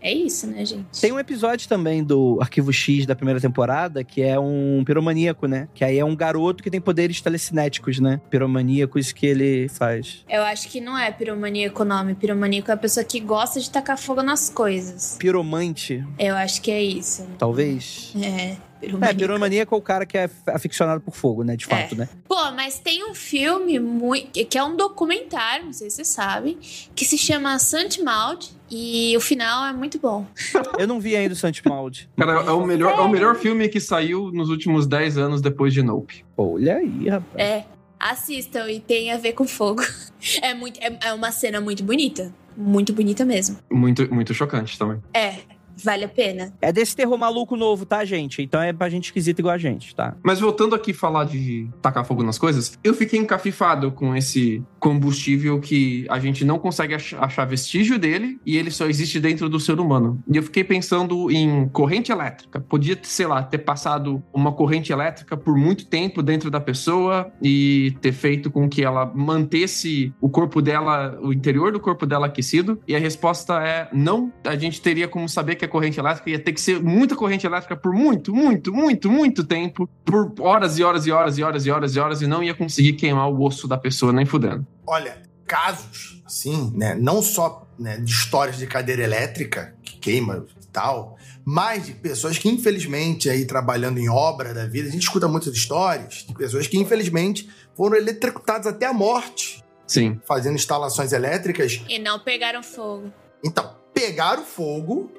[0.01, 1.01] É isso, né, gente?
[1.01, 5.69] Tem um episódio também do Arquivo X da primeira temporada que é um piromaníaco, né?
[5.73, 8.21] Que aí é um garoto que tem poderes telecinéticos, né?
[8.29, 10.25] Piromaníacos que ele faz.
[10.29, 12.17] Eu acho que não é piromaníaco o nome.
[12.17, 15.17] Piromaníaco é a pessoa que gosta de tacar fogo nas coisas.
[15.21, 17.25] Piromante, Eu acho que é isso.
[17.39, 18.13] talvez.
[18.21, 19.19] É, É, piromaníaco.
[19.19, 21.57] piromaníaco é o cara que é aficionado por fogo, né?
[21.57, 21.99] De fato, É.
[21.99, 22.09] né?
[22.27, 26.59] Pô, mas tem um filme muito, que é um documentário, não sei se vocês sabem,
[26.95, 30.27] que se chama Santmald e o final é muito bom.
[30.79, 32.09] Eu não vi ainda o Santimaldi.
[32.17, 35.73] Cara, é o, melhor, é o melhor filme que saiu nos últimos 10 anos depois
[35.73, 36.25] de Nope.
[36.37, 37.35] Olha aí, rapaz.
[37.37, 37.65] É,
[38.01, 39.83] assistam e tem a ver com fogo.
[40.41, 43.59] É muito é, é uma cena muito bonita, muito bonita mesmo.
[43.69, 45.03] Muito, muito chocante também.
[45.13, 45.35] É,
[45.83, 46.53] vale a pena.
[46.61, 48.43] É desse terror maluco novo, tá, gente?
[48.43, 50.17] Então é pra gente esquisita igual a gente, tá?
[50.23, 55.61] Mas voltando aqui falar de tacar fogo nas coisas, eu fiquei encafifado com esse combustível
[55.61, 59.59] que a gente não consegue ach- achar vestígio dele e ele só existe dentro do
[59.61, 60.23] ser humano.
[60.29, 62.61] E eu fiquei pensando em corrente elétrica.
[62.61, 67.95] Podia, sei lá, ter passado uma corrente elétrica por muito tempo dentro da pessoa e
[68.01, 72.81] ter feito com que ela mantesse o corpo dela, o interior do corpo dela aquecido.
[72.87, 74.33] E a resposta é não.
[74.45, 77.47] A gente teria como saber que a corrente elétrica ia ter que ser muita corrente
[77.47, 81.67] elétrica por muito, muito, muito, muito tempo, por horas e horas e horas e horas
[81.67, 84.67] e horas e horas, e não ia conseguir queimar o osso da pessoa nem fudendo.
[84.87, 86.95] Olha, casos, assim, né?
[86.95, 92.39] Não só né, de histórias de cadeira elétrica, que queima e tal, mas de pessoas
[92.39, 96.67] que, infelizmente, aí trabalhando em obra da vida, a gente escuta muitas histórias de pessoas
[96.67, 100.21] que, infelizmente, foram eletrocutadas até a morte, Sim.
[100.25, 101.83] fazendo instalações elétricas.
[101.89, 103.13] E não pegaram fogo.
[103.45, 105.11] Então, pegaram fogo,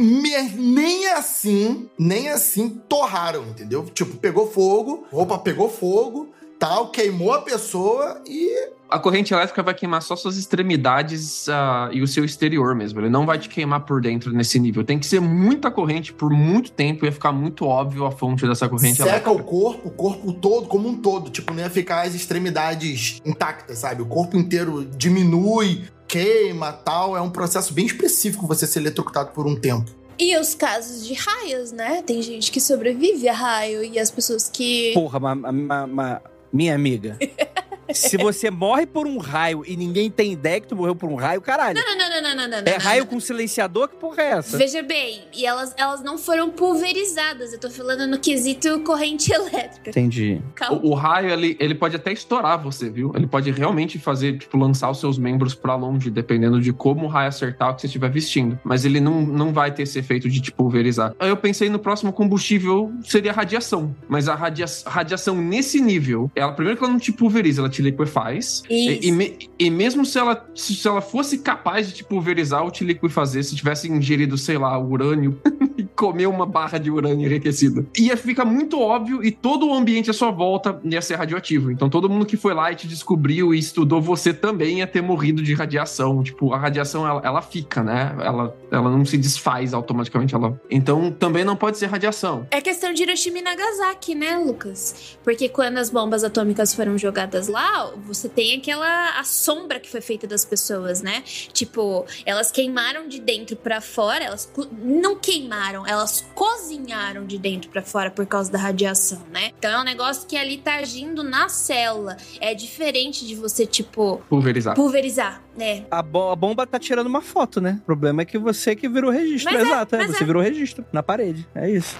[0.00, 3.84] nem assim, nem assim torraram, entendeu?
[3.84, 9.74] Tipo, pegou fogo, roupa pegou fogo, tal, queimou a pessoa e A corrente elétrica vai
[9.74, 13.00] queimar só suas extremidades ah, e o seu exterior mesmo.
[13.00, 14.84] Ele não vai te queimar por dentro nesse nível.
[14.84, 18.46] Tem que ser muita corrente por muito tempo e ia ficar muito óbvio a fonte
[18.46, 19.32] dessa corrente seca elétrica.
[19.32, 21.30] o corpo, o corpo todo, como um todo.
[21.30, 24.02] Tipo, não ia ficar as extremidades intactas, sabe?
[24.02, 25.82] O corpo inteiro diminui,
[26.12, 27.16] queima, tal.
[27.16, 29.90] É um processo bem específico você ser eletrocutado por um tempo.
[30.18, 32.02] E os casos de raios, né?
[32.06, 34.92] Tem gente que sobrevive a raio e as pessoas que.
[34.92, 36.20] Porra, ma- ma- ma-
[36.52, 37.18] minha amiga.
[37.94, 41.14] Se você morre por um raio e ninguém tem ideia que tu morreu por um
[41.14, 41.78] raio, caralho.
[41.78, 43.06] Não, não, não, não, não, não, É não, raio não.
[43.10, 43.88] com silenciador?
[43.88, 44.56] Que porra é essa?
[44.56, 47.52] Veja bem, e elas, elas não foram pulverizadas.
[47.52, 49.90] Eu tô falando no quesito corrente elétrica.
[49.90, 50.40] Entendi.
[50.70, 53.12] O, o raio, ele, ele pode até estourar você, viu?
[53.14, 57.08] Ele pode realmente fazer, tipo, lançar os seus membros pra longe, dependendo de como o
[57.08, 58.58] raio acertar o que você estiver vestindo.
[58.64, 61.14] Mas ele não, não vai ter esse efeito de, tipo, pulverizar.
[61.18, 63.94] Aí eu pensei no próximo combustível seria a radiação.
[64.08, 67.81] Mas a radia radiação nesse nível, ela, primeiro que ela não te pulveriza, ela te
[67.82, 68.62] liquefaz.
[68.70, 72.70] E, e, me- e mesmo se ela, se ela fosse capaz de te pulverizar ou
[72.70, 75.38] te liquefazer, se tivesse ingerido, sei lá, urânio
[75.76, 80.10] e comer uma barra de urânio enriquecida, ia ficar muito óbvio e todo o ambiente
[80.10, 81.70] à sua volta ia ser radioativo.
[81.70, 85.02] Então todo mundo que foi lá e te descobriu e estudou você também ia ter
[85.02, 86.22] morrido de radiação.
[86.22, 88.14] Tipo, a radiação ela, ela fica, né?
[88.20, 90.34] Ela, ela não se desfaz automaticamente.
[90.34, 90.60] Ela...
[90.70, 92.46] Então também não pode ser radiação.
[92.50, 95.16] É questão de Hiroshima e Nagasaki, né, Lucas?
[95.24, 97.71] Porque quando as bombas atômicas foram jogadas lá,
[98.04, 101.22] você tem aquela a sombra que foi feita das pessoas, né?
[101.52, 104.50] Tipo, elas queimaram de dentro pra fora, elas
[104.82, 109.50] não queimaram, elas cozinharam de dentro pra fora por causa da radiação, né?
[109.58, 112.16] Então é um negócio que ali tá agindo na célula.
[112.40, 114.74] É diferente de você, tipo, Pulverizar.
[114.74, 115.84] pulverizar, né?
[115.90, 117.78] A, bo- a bomba tá tirando uma foto, né?
[117.82, 119.52] O problema é que você que virou registro.
[119.52, 120.26] Mas é, Exato, é, mas Você é.
[120.26, 121.46] virou registro na parede.
[121.54, 121.96] É isso.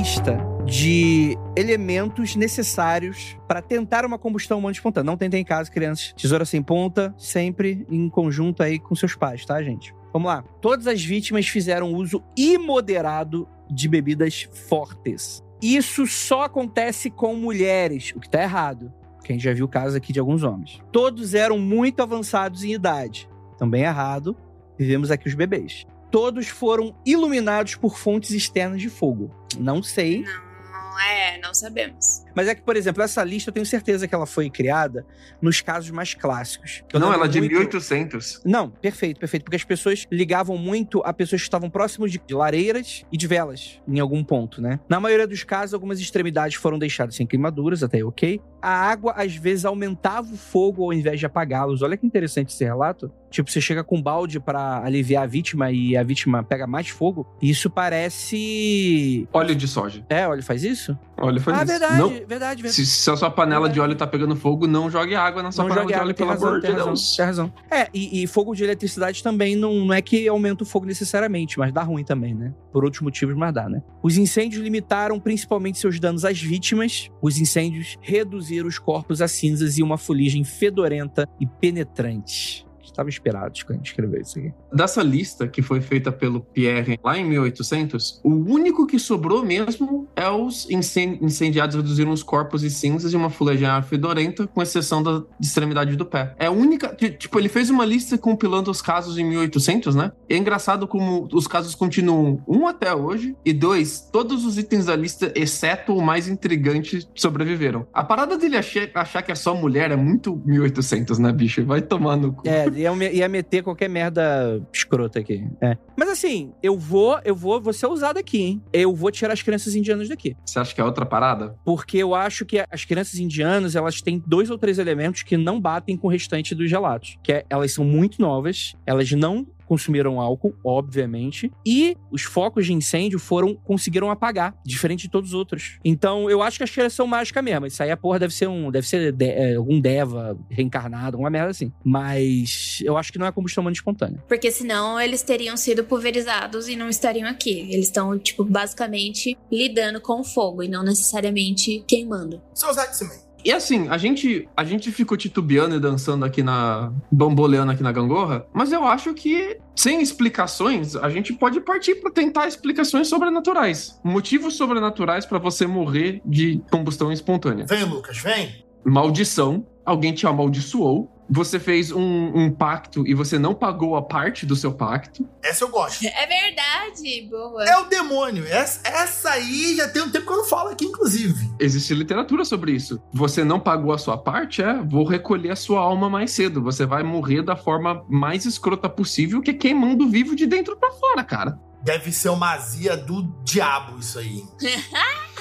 [0.00, 5.04] Lista de elementos necessários para tentar uma combustão humana espontânea.
[5.04, 6.14] Não tentem em casa, crianças.
[6.14, 9.94] Tesoura sem ponta, sempre em conjunto aí com seus pais, tá, gente?
[10.10, 10.42] Vamos lá.
[10.62, 15.44] Todas as vítimas fizeram uso imoderado de bebidas fortes.
[15.60, 18.90] Isso só acontece com mulheres, o que tá errado.
[19.16, 20.80] Porque a gente já viu casos aqui de alguns homens.
[20.90, 23.28] Todos eram muito avançados em idade.
[23.58, 24.34] Também errado.
[24.78, 25.86] Vivemos aqui os bebês.
[26.10, 29.30] Todos foram iluminados por fontes externas de fogo.
[29.58, 30.22] Não sei.
[30.22, 32.24] Não, é, não sabemos.
[32.34, 35.04] Mas é que, por exemplo, essa lista eu tenho certeza que ela foi criada
[35.40, 36.82] nos casos mais clássicos.
[36.92, 38.40] Eu Não, ela é de muito- 1800.
[38.44, 39.44] Não, perfeito, perfeito.
[39.44, 43.80] Porque as pessoas ligavam muito a pessoas que estavam próximos de lareiras e de velas,
[43.86, 44.78] em algum ponto, né?
[44.88, 48.40] Na maioria dos casos, algumas extremidades foram deixadas sem queimaduras, até ok.
[48.62, 51.80] A água, às vezes, aumentava o fogo ao invés de apagá-los.
[51.82, 53.10] Olha que interessante esse relato.
[53.30, 56.88] Tipo, você chega com um balde pra aliviar a vítima e a vítima pega mais
[56.88, 57.26] fogo.
[57.40, 59.26] Isso parece.
[59.32, 60.04] Óleo de soja.
[60.08, 60.98] É, óleo faz isso?
[61.20, 61.72] Óleo faz ah, isso.
[61.72, 62.72] verdade, Não, verdade, verdade.
[62.72, 65.64] se, se a sua panela de óleo tá pegando fogo, não jogue água na sua
[65.64, 67.16] Não panela jogue de água, óleo, pelo razão, amor de razão, Deus.
[67.16, 67.52] tem razão.
[67.70, 71.58] É, e, e fogo de eletricidade também não, não é que aumenta o fogo necessariamente,
[71.58, 72.54] mas dá ruim também, né?
[72.72, 73.82] Por outros motivos, mas dá, né?
[74.02, 77.10] Os incêndios limitaram principalmente seus danos às vítimas.
[77.20, 82.66] Os incêndios reduziram os corpos a cinzas e uma fuligem fedorenta e penetrante.
[82.90, 84.52] Estava esperado quando a gente escreveu isso aqui.
[84.72, 90.08] Dessa lista que foi feita pelo Pierre lá em 1800, o único que sobrou mesmo
[90.16, 95.02] é os incen- incendiados reduziram os corpos e cinzas e uma fulejar fedorenta, com exceção
[95.02, 96.34] da extremidade do pé.
[96.38, 96.88] É a única.
[96.94, 100.12] ti- Tipo, ele fez uma lista compilando os casos em 1800, né?
[100.28, 104.86] E é engraçado como os casos continuam, um até hoje, e dois, todos os itens
[104.86, 107.86] da lista, exceto o mais intrigante, sobreviveram.
[107.92, 111.64] A parada dele achar, achar que é só mulher é muito 1800, né, bicho?
[111.64, 112.48] Vai tomar no cu.
[112.48, 115.46] É, ia, ia meter qualquer merda escrota aqui.
[115.60, 115.76] É.
[115.96, 118.62] Mas assim, eu vou, eu vou, vou ser ousado aqui, hein?
[118.72, 120.36] Eu vou tirar as crianças indianas daqui.
[120.44, 121.56] Você acha que é outra parada?
[121.64, 125.60] Porque eu acho que as crianças indianas, elas têm dois ou três elementos que não
[125.60, 127.18] batem com o restante dos relatos.
[127.22, 132.72] Que é, elas são muito novas, elas não consumiram álcool, obviamente, e os focos de
[132.72, 135.78] incêndio foram conseguiram apagar, diferente de todos os outros.
[135.84, 137.66] Então, eu acho que as crianças são mágicas mesmo.
[137.66, 141.30] Isso aí a porra deve ser um, deve ser de- é, algum deva reencarnado, uma
[141.30, 141.72] merda assim.
[141.84, 144.20] Mas eu acho que não é combustão humana espontânea.
[144.26, 147.60] Porque senão eles teriam sido pulverizados e não estariam aqui.
[147.72, 152.42] Eles estão, tipo, basicamente lidando com o fogo e não necessariamente queimando.
[152.54, 153.29] Seus X-Men.
[153.44, 156.92] E assim, a gente, a gente ficou titubeando e dançando aqui na.
[157.10, 162.10] bamboleando aqui na gangorra, mas eu acho que, sem explicações, a gente pode partir para
[162.10, 164.00] tentar explicações sobrenaturais.
[164.04, 167.66] Motivos sobrenaturais para você morrer de combustão espontânea.
[167.66, 168.64] Vem, Lucas, vem.
[168.84, 169.66] Maldição.
[169.84, 171.10] Alguém te amaldiçoou.
[171.30, 175.28] Você fez um, um pacto e você não pagou a parte do seu pacto.
[175.42, 176.04] Essa eu gosto.
[176.04, 177.64] É verdade, boa.
[177.64, 178.44] É o demônio.
[178.46, 181.50] Essa, essa aí já tem um tempo que eu não falo aqui, inclusive.
[181.60, 183.00] Existe literatura sobre isso.
[183.12, 184.82] Você não pagou a sua parte, é?
[184.82, 186.62] Vou recolher a sua alma mais cedo.
[186.62, 190.90] Você vai morrer da forma mais escrota possível, que é queimando vivo de dentro pra
[190.92, 191.58] fora, cara.
[191.82, 194.42] Deve ser uma azia do diabo isso aí.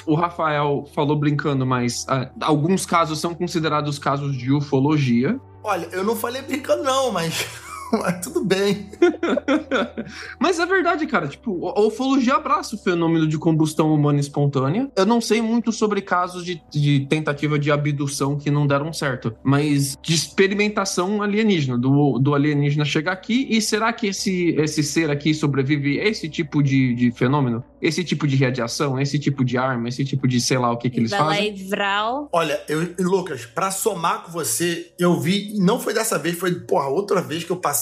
[0.05, 5.39] O Rafael falou brincando, mas ah, alguns casos são considerados casos de ufologia.
[5.69, 7.45] Olha, eu não falei brincando não, mas,
[7.99, 8.89] mas tudo bem.
[10.39, 11.27] Mas é verdade, cara.
[11.27, 14.89] Tipo, a ufologia abraça o fenômeno de combustão humana espontânea.
[14.95, 19.35] Eu não sei muito sobre casos de, de tentativa de abdução que não deram certo,
[19.43, 25.09] mas de experimentação alienígena, do, do alienígena chegar aqui e será que esse, esse ser
[25.09, 27.63] aqui sobrevive a esse tipo de, de fenômeno?
[27.81, 30.89] Esse tipo de radiação, esse tipo de arma, esse tipo de sei lá o que,
[30.89, 31.55] que eles fazem?
[31.69, 32.29] vral.
[32.31, 36.87] Olha, eu, Lucas, pra somar com você, eu vi, não foi dessa vez, foi, porra,
[36.87, 37.78] outra vez que eu passei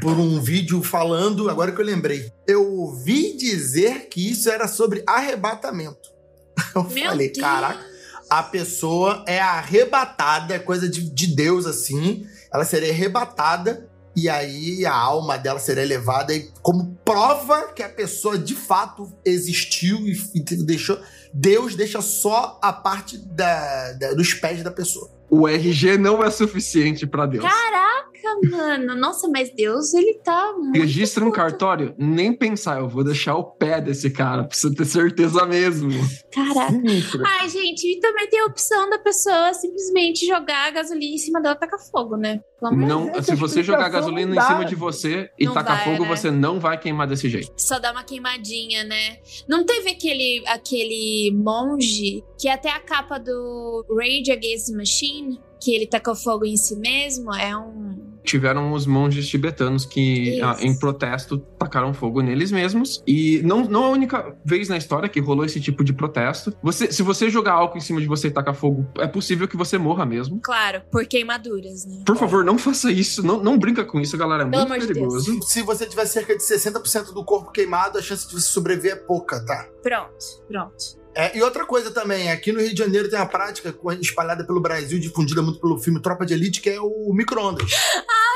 [0.00, 2.30] por um vídeo falando, agora que eu lembrei.
[2.46, 6.10] Eu ouvi dizer que isso era sobre arrebatamento.
[6.74, 7.38] Eu Meu falei, Deus.
[7.40, 7.84] caraca,
[8.28, 12.26] a pessoa é arrebatada, é coisa de, de Deus assim.
[12.52, 17.88] Ela seria arrebatada e aí a alma dela seria levada e como prova que a
[17.88, 20.98] pessoa de fato existiu e, e deixou.
[21.32, 25.10] Deus deixa só a parte da, da- dos pés da pessoa.
[25.30, 27.44] O RG não é suficiente pra Deus.
[27.44, 28.10] Caraca,
[28.50, 28.96] mano.
[28.96, 31.94] Nossa, mas Deus, ele tá muito Registra um cartório?
[31.96, 35.90] Nem pensar, eu vou deixar o pé desse cara, pra você ter certeza mesmo.
[36.32, 36.72] Caraca.
[36.72, 37.22] Sinistro.
[37.24, 41.40] Ai, gente, e também tem a opção da pessoa simplesmente jogar a gasolina em cima
[41.40, 42.40] dela e tacar fogo, né?
[42.58, 45.54] Pelo amor de Não, Essa se você jogar gasolina em cima de você e Não
[45.54, 46.16] tacar vai, fogo, né?
[46.16, 47.52] você não vai queimar desse jeito.
[47.56, 49.18] Só dá uma queimadinha, né?
[49.48, 55.19] Não teve aquele, aquele monge que até a capa do Rage Against the Machine,
[55.60, 58.10] que ele tacou fogo em si mesmo, é um.
[58.22, 63.02] Tiveram os monges tibetanos que, ah, em protesto, tacaram fogo neles mesmos.
[63.06, 66.54] E não, não é a única vez na história que rolou esse tipo de protesto.
[66.62, 69.56] Você, se você jogar álcool em cima de você e tacar fogo, é possível que
[69.56, 70.38] você morra mesmo.
[70.42, 72.02] Claro, por queimaduras, né?
[72.04, 73.22] Por favor, não faça isso.
[73.26, 74.44] Não, não brinca com isso, galera.
[74.44, 75.40] É Pelo muito perigoso.
[75.42, 78.96] Se você tiver cerca de 60% do corpo queimado, a chance de você sobreviver é
[78.96, 79.66] pouca, tá?
[79.82, 81.00] Pronto, pronto.
[81.20, 84.58] É, e outra coisa também, aqui no Rio de Janeiro tem uma prática espalhada pelo
[84.58, 87.70] Brasil, difundida muito pelo filme Tropa de Elite, que é o micro-ondas.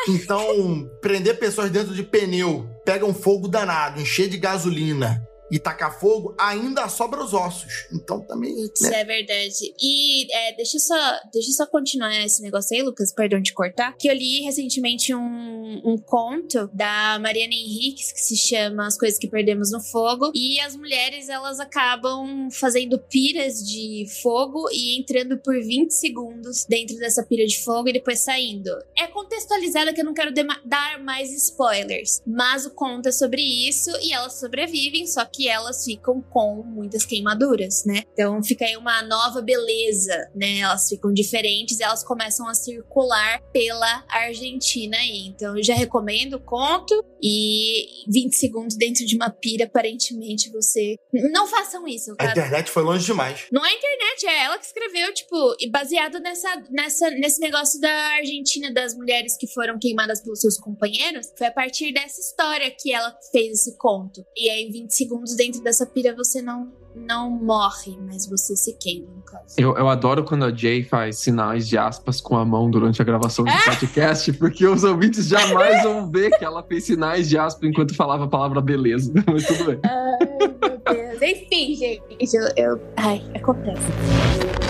[0.06, 5.96] Então, prender pessoas dentro de pneu, pega um fogo danado, encher de gasolina e tacar
[6.00, 7.86] fogo, ainda sobra os ossos.
[7.92, 8.52] Então também.
[8.56, 8.68] Né?
[8.74, 9.72] Isso é verdade.
[9.80, 13.52] E é, deixa, eu só, deixa eu só continuar esse negócio aí, Lucas, perdão de
[13.52, 13.96] cortar.
[13.96, 19.16] Que eu li recentemente um, um conto da Mariana Henriques que se chama As Coisas
[19.16, 20.32] que Perdemos no Fogo.
[20.34, 26.96] E as mulheres, elas acabam fazendo piras de fogo e entrando por 20 segundos dentro
[26.96, 28.70] dessa pira de fogo e depois saindo.
[28.98, 30.34] É contextualizada que eu não quero
[30.64, 35.84] dar mais spoilers, mas o conto é sobre isso e elas sobrevivem, só que elas
[35.84, 38.02] ficam com muitas queimaduras, né?
[38.12, 40.58] Então fica aí uma nova beleza, né?
[40.58, 45.26] Elas ficam diferentes elas começam a circular pela Argentina aí.
[45.28, 50.96] Então eu já recomendo o conto e 20 segundos dentro de uma pira, aparentemente você.
[51.12, 52.30] Não façam isso, cara.
[52.30, 53.46] A internet foi longe demais.
[53.50, 55.36] Não é a internet, é ela que escreveu, tipo,
[55.70, 61.32] baseado nessa, nessa, nesse negócio da Argentina, das mulheres que foram queimadas pelos seus companheiros.
[61.36, 64.24] Foi a partir dessa história que ela fez esse conto.
[64.36, 68.72] E aí, em 20 segundos dentro dessa pira, você não não morre, mas você se
[68.74, 69.56] queima, no caso.
[69.58, 73.04] Eu, eu adoro quando a Jay faz sinais de aspas com a mão durante a
[73.04, 77.68] gravação do podcast, porque os ouvintes jamais vão ver que ela fez sinais de aspas
[77.68, 79.12] enquanto falava a palavra beleza.
[79.26, 79.80] Mas tudo bem.
[79.84, 81.22] Ai, meu Deus.
[81.22, 82.80] Enfim, gente, eu, eu...
[82.96, 84.63] Ai, acontece.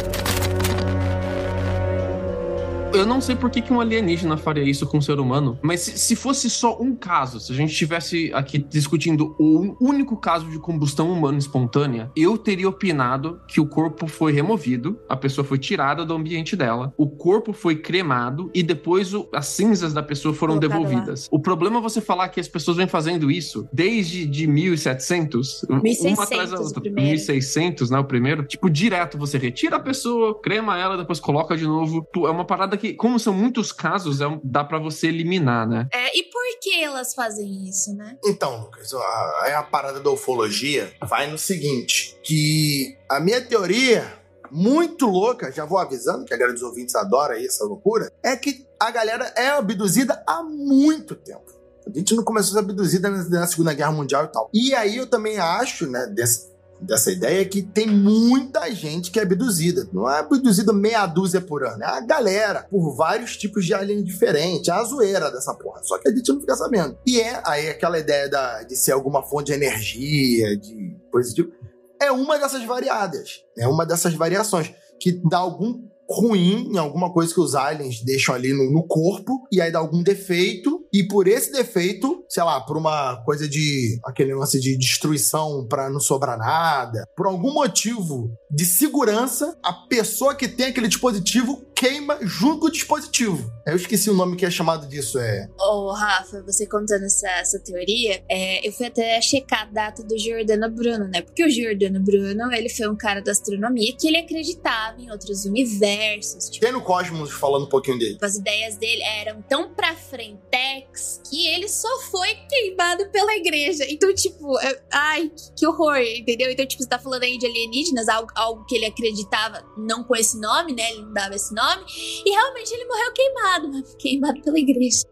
[2.95, 5.81] Eu não sei por que, que um alienígena faria isso com um ser humano, mas
[5.81, 10.49] se, se fosse só um caso, se a gente estivesse aqui discutindo o único caso
[10.49, 15.59] de combustão humana espontânea, eu teria opinado que o corpo foi removido, a pessoa foi
[15.59, 20.33] tirada do ambiente dela, o corpo foi cremado e depois o, as cinzas da pessoa
[20.33, 21.23] foram Colocado devolvidas.
[21.25, 21.29] Lá.
[21.33, 26.19] O problema é você falar que as pessoas vêm fazendo isso desde de 1700, 1600,
[26.19, 30.79] uma atrás da outra, 1600, né, o primeiro, tipo, direto você retira a pessoa, crema
[30.79, 32.07] ela, depois coloca de novo.
[32.17, 35.89] É uma parada que que, como são muitos casos, é, dá para você eliminar, né?
[35.91, 38.19] É, e por que elas fazem isso, né?
[38.25, 45.07] Então, Lucas, a, a parada da ufologia vai no seguinte: que a minha teoria muito
[45.07, 48.91] louca, já vou avisando, que a galera dos ouvintes adora essa loucura, é que a
[48.91, 51.53] galera é abduzida há muito tempo.
[51.87, 54.51] A gente não começou a ser abduzida na Segunda Guerra Mundial e tal.
[54.53, 56.54] E aí eu também acho, né, desse,
[56.85, 59.89] dessa ideia que tem muita gente que é abduzida.
[59.93, 64.03] Não é abduzida meia dúzia por ano, é a galera, por vários tipos de alien
[64.03, 64.69] diferentes.
[64.69, 65.83] É a zoeira dessa porra.
[65.83, 66.97] Só que a gente não fica sabendo.
[67.07, 71.53] E é aí aquela ideia da, de ser alguma fonte de energia, de coisa tipo.
[72.01, 73.41] É uma dessas variadas.
[73.57, 78.35] É uma dessas variações que dá algum ruim em alguma coisa que os aliens deixam
[78.35, 82.61] ali no, no, corpo, e aí dá algum defeito, e por esse defeito, sei lá,
[82.61, 83.99] por uma coisa de.
[84.05, 90.37] aquele lance de destruição para não sobrar nada, por algum motivo de segurança, a pessoa
[90.37, 93.53] que tem aquele dispositivo queima junto com o dispositivo.
[93.67, 95.49] Eu esqueci o nome que é chamado disso, é.
[95.59, 100.03] Ô, oh, Rafa, você contando essa, essa teoria, é, eu fui até checar a data
[100.03, 101.23] do Giordano Bruno, né?
[101.23, 105.45] Porque o Giordano Bruno, ele foi um cara da astronomia que ele acreditava em outros
[105.45, 106.51] universos.
[106.51, 108.19] Tipo, Tem no Cosmos falando um pouquinho dele.
[108.21, 113.85] As ideias dele eram tão pra frentex que ele só foi queimado pela igreja.
[113.89, 116.51] Então, tipo, é, ai, que horror, entendeu?
[116.51, 120.15] Então, tipo, você tá falando aí de alienígenas, algo, algo que ele acreditava não com
[120.15, 120.91] esse nome, né?
[120.91, 121.85] Ele não dava esse nome nome.
[122.25, 125.05] E realmente ele morreu queimado, queimado pela igreja.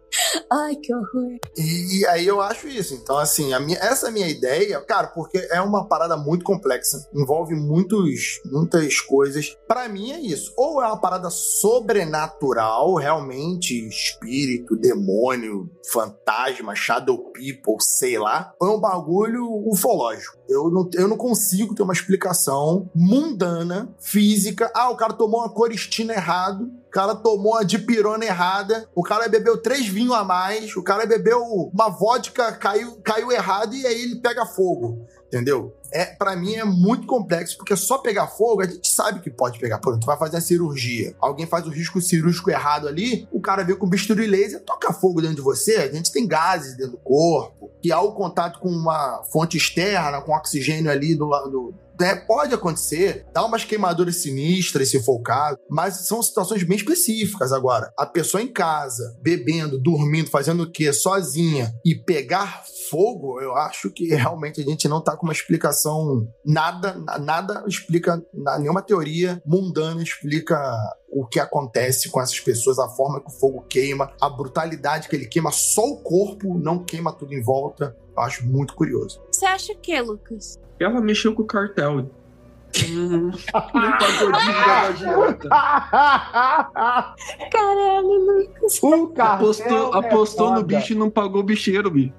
[0.51, 1.39] Ai, que horror.
[1.57, 2.95] E, e, aí eu acho isso.
[2.95, 7.09] Então, assim, minha, essa é minha ideia, cara, porque é uma parada muito complexa.
[7.15, 9.57] Envolve muitos, muitas coisas.
[9.67, 10.53] Para mim é isso.
[10.57, 18.53] Ou é uma parada sobrenatural, realmente, espírito, demônio, fantasma, shadow people, sei lá.
[18.61, 20.42] Ou é um bagulho ufológico.
[20.53, 24.71] Eu não, eu não consigo ter uma explicação mundana, física.
[24.75, 29.57] Ah, o cara tomou uma coristina errado cara tomou a dipirona errada, o cara bebeu
[29.57, 34.17] três vinhos a mais, o cara bebeu uma vodka, caiu, caiu errado e aí ele
[34.17, 35.75] pega fogo, entendeu?
[35.91, 39.59] É, para mim é muito complexo, porque só pegar fogo, a gente sabe que pode
[39.59, 39.79] pegar.
[39.79, 43.65] Por exemplo, vai fazer a cirurgia, alguém faz o risco cirúrgico errado ali, o cara
[43.65, 46.99] vem com bisturi laser, toca fogo dentro de você, a gente tem gases dentro do
[46.99, 52.53] corpo, que ao contato com uma fonte externa, com oxigênio ali do lado né, pode
[52.53, 57.53] acontecer, dá umas queimaduras sinistras se for o caso, mas são situações bem específicas.
[57.53, 60.93] Agora, a pessoa em casa, bebendo, dormindo, fazendo o quê?
[60.93, 66.29] Sozinha e pegar fogo, eu acho que realmente a gente não tá com uma explicação,
[66.45, 68.23] nada, nada explica,
[68.59, 70.61] nenhuma teoria mundana explica
[71.09, 75.17] o que acontece com essas pessoas, a forma que o fogo queima, a brutalidade que
[75.17, 77.97] ele queima, só o corpo não queima tudo em volta.
[78.15, 79.23] Eu acho muito curioso.
[79.31, 80.61] Você acha o que, Lucas?
[80.79, 82.11] Ela mexeu com o cartel.
[82.89, 83.31] Hum,
[87.51, 88.83] Caralho, Lucas.
[88.83, 92.13] O apostou, apostou no bicho e não pagou o bicheiro, bi.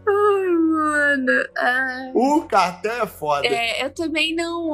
[0.84, 3.48] Mano, ah, O cartel é foda.
[3.48, 4.74] é, eu também não.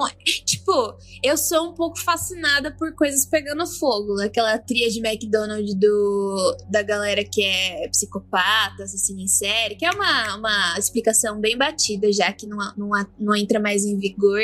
[0.50, 4.20] Tipo, eu sou um pouco fascinada por coisas pegando fogo.
[4.22, 9.92] Aquela tria de McDonald's do, da galera que é psicopata, assassino em série, que é
[9.92, 12.90] uma, uma explicação bem batida, já que não, não,
[13.20, 14.42] não entra mais em vigor.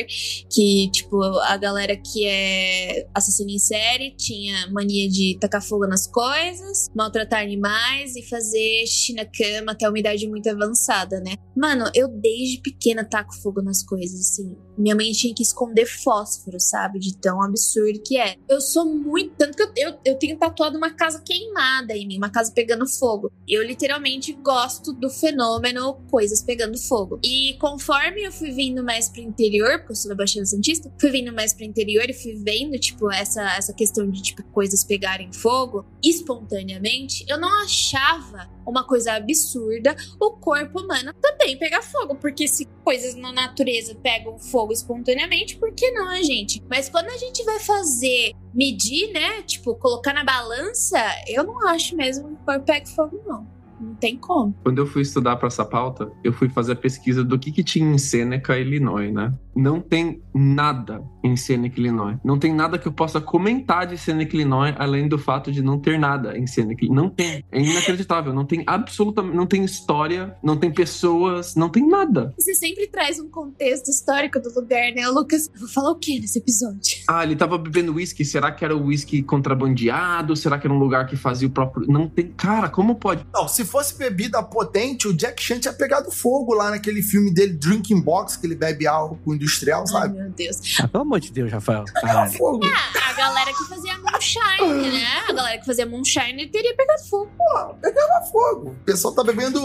[0.50, 6.06] Que, tipo, a galera que é assassino em série tinha mania de tacar fogo nas
[6.08, 11.36] coisas, maltratar animais e fazer xixi na cama até uma idade muito avançada, né?
[11.56, 14.58] Mano, eu desde pequena taco fogo nas coisas, assim.
[14.78, 17.00] Minha mãe tinha que esconder fósforo, sabe?
[17.00, 18.36] De tão absurdo que é.
[18.50, 19.36] Eu sou muito.
[19.38, 22.86] Tanto que eu, eu, eu tenho tatuado uma casa queimada em mim, uma casa pegando
[22.86, 23.32] fogo.
[23.48, 27.20] Eu literalmente gosto do fenômeno coisas pegando fogo.
[27.24, 31.10] E conforme eu fui vindo mais pro interior, porque eu sou da Baixada Santista, fui
[31.10, 35.32] vindo mais pro interior e fui vendo, tipo, essa, essa questão de, tipo, coisas pegarem
[35.32, 42.16] fogo espontaneamente, eu não achava uma coisa absurda o corpo humano também pegar fogo.
[42.16, 46.64] Porque se coisas na natureza pegam fogo espontaneamente, por que não a gente?
[46.70, 49.42] Mas quando a gente vai fazer, medir, né?
[49.42, 53.55] Tipo, colocar na balança, eu não acho mesmo que o corpo pegue fogo, não.
[53.80, 54.56] Não tem como.
[54.64, 57.64] Quando eu fui estudar para essa pauta, eu fui fazer a pesquisa do que, que
[57.64, 59.34] tinha em Seneca, Illinois, né?
[59.56, 62.18] Não tem nada em Seneca, Illinois.
[62.24, 65.80] Não tem nada que eu possa comentar de Seneca, Illinois, além do fato de não
[65.80, 66.86] ter nada em Seneca.
[66.90, 67.44] Não tem.
[67.52, 68.34] É inacreditável.
[68.34, 69.36] Não tem absolutamente.
[69.36, 72.34] Não tem história, não tem pessoas, não tem nada.
[72.38, 75.50] Você sempre traz um contexto histórico do lugar, né, Lucas?
[75.54, 76.98] Eu vou falar o que nesse episódio?
[77.08, 78.26] Ah, ele tava bebendo uísque.
[78.26, 80.36] Será que era o uísque contrabandeado?
[80.36, 81.88] Será que era um lugar que fazia o próprio.
[81.88, 82.28] Não tem.
[82.28, 83.26] Cara, como pode?
[83.34, 87.54] Não, se fosse bebida potente, o Jack Chan tinha pegado fogo lá naquele filme dele,
[87.54, 90.18] Drinking Box, que ele bebe álcool industrial, Ai, sabe?
[90.20, 90.58] meu Deus.
[90.80, 91.84] Ah, pelo amor de Deus, Rafael.
[91.86, 92.32] Pegava Caralho.
[92.34, 92.62] fogo.
[92.66, 95.06] Ah, a galera que fazia moonshine, né?
[95.28, 97.32] A galera que fazia moonshine teria pegado fogo.
[97.38, 98.70] Pô, pegava fogo.
[98.70, 99.60] O pessoal tá bebendo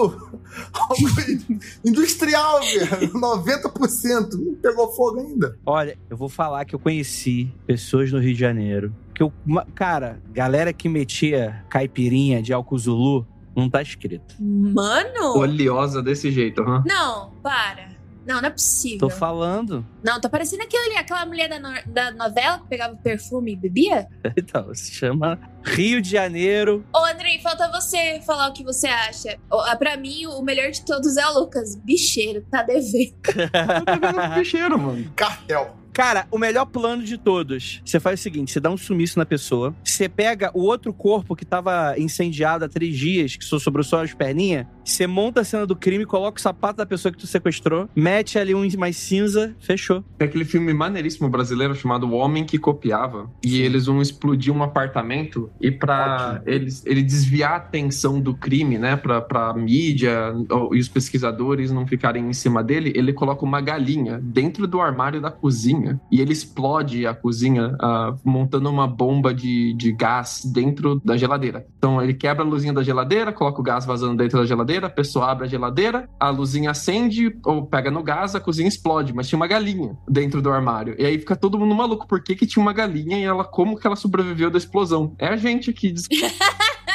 [0.72, 0.96] álcool
[1.84, 3.12] industrial, velho.
[3.12, 4.32] 90%.
[4.34, 5.56] Não pegou fogo ainda.
[5.64, 8.94] Olha, eu vou falar que eu conheci pessoas no Rio de Janeiro.
[9.14, 9.32] Que eu,
[9.74, 13.26] cara, galera que metia caipirinha de álcool Zulu,
[13.60, 14.34] não tá escrito.
[14.40, 15.36] Mano!
[15.36, 16.82] Oleosa desse jeito, aham.
[16.86, 17.90] Não, para.
[18.26, 18.98] Não, não é possível.
[18.98, 19.84] Tô falando.
[20.04, 24.06] Não, tá parecendo aquele, aquela mulher da, no- da novela que pegava perfume e bebia.
[24.36, 26.84] Então, se chama Rio de Janeiro.
[26.94, 29.38] Ô, Andrei, falta você falar o que você acha.
[29.50, 31.74] Ah, Pra mim, o melhor de todos é o Lucas.
[31.76, 33.14] Bicheiro, tá devendo.
[33.26, 35.10] Eu tô vendo bicheiro, mano.
[35.16, 35.74] Cartel.
[36.00, 37.82] Cara, o melhor plano de todos.
[37.84, 41.36] Você faz o seguinte: você dá um sumiço na pessoa, você pega o outro corpo
[41.36, 45.44] que tava incendiado há três dias, que só sobrou só as perninhas, você monta a
[45.44, 48.96] cena do crime, coloca o sapato da pessoa que tu sequestrou, mete ali um mais
[48.96, 50.04] cinza, fechou.
[50.16, 53.30] Tem aquele filme maneiríssimo brasileiro chamado O Homem que Copiava.
[53.44, 58.78] E eles vão explodir um apartamento e pra eles, ele desviar a atenção do crime,
[58.78, 58.96] né?
[58.96, 60.34] Pra, pra mídia
[60.72, 65.20] e os pesquisadores não ficarem em cima dele, ele coloca uma galinha dentro do armário
[65.20, 71.00] da cozinha e ele explode a cozinha ah, montando uma bomba de, de gás dentro
[71.04, 71.66] da geladeira.
[71.78, 74.90] Então ele quebra a luzinha da geladeira, coloca o gás vazando dentro da geladeira, a
[74.90, 79.28] pessoa abre a geladeira, a luzinha acende ou pega no gás, a cozinha explode, mas
[79.28, 80.94] tinha uma galinha dentro do armário.
[80.98, 83.78] E aí fica todo mundo maluco, por que, que tinha uma galinha e ela como
[83.78, 85.14] que ela sobreviveu da explosão?
[85.18, 85.94] É a gente aqui.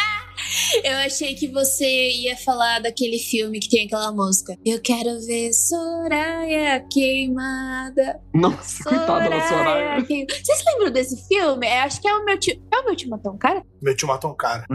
[0.83, 4.55] Eu achei que você ia falar daquele filme que tem aquela música.
[4.65, 8.19] Eu quero ver Soraya queimada.
[8.33, 10.05] Nossa, coitada da Soraya.
[10.05, 11.65] queim- Vocês lembram desse filme?
[11.67, 12.61] É, acho que é o meu tio.
[12.73, 13.63] É o meu tio Matão, cara?
[13.81, 14.65] Meu tio matou um cara.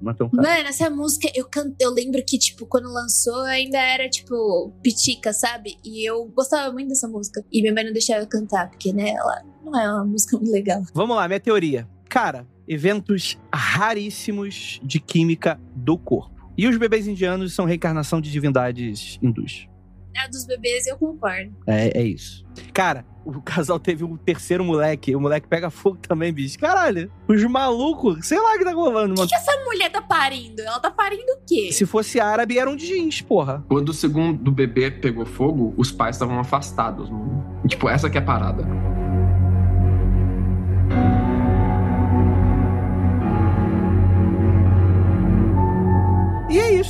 [0.00, 0.48] Matou um cara.
[0.56, 1.72] Mano, essa música, eu can...
[1.80, 5.76] eu lembro que, tipo, quando lançou, ainda era, tipo, pitica, sabe?
[5.84, 7.44] E eu gostava muito dessa música.
[7.52, 10.50] E minha mãe não deixava eu cantar, porque, né, ela não é uma música muito
[10.50, 10.82] legal.
[10.94, 11.88] Vamos lá, minha teoria.
[12.08, 16.52] Cara, eventos raríssimos de química do corpo.
[16.56, 19.68] E os bebês indianos são reencarnação de divindades hindus.
[20.16, 21.52] A dos bebês eu concordo.
[21.66, 22.44] É, é isso.
[22.72, 25.14] Cara, o casal teve um terceiro moleque.
[25.16, 26.58] O moleque pega fogo também, bicho.
[26.58, 29.28] Caralho, os malucos, sei lá o que tá rolando, O mano.
[29.28, 30.60] que essa mulher tá parindo?
[30.62, 31.72] Ela tá parindo o quê?
[31.72, 33.64] Se fosse árabe, eram de jeans, porra.
[33.68, 37.62] Quando o segundo bebê pegou fogo, os pais estavam afastados, mano.
[37.66, 38.64] Tipo, essa que é a parada.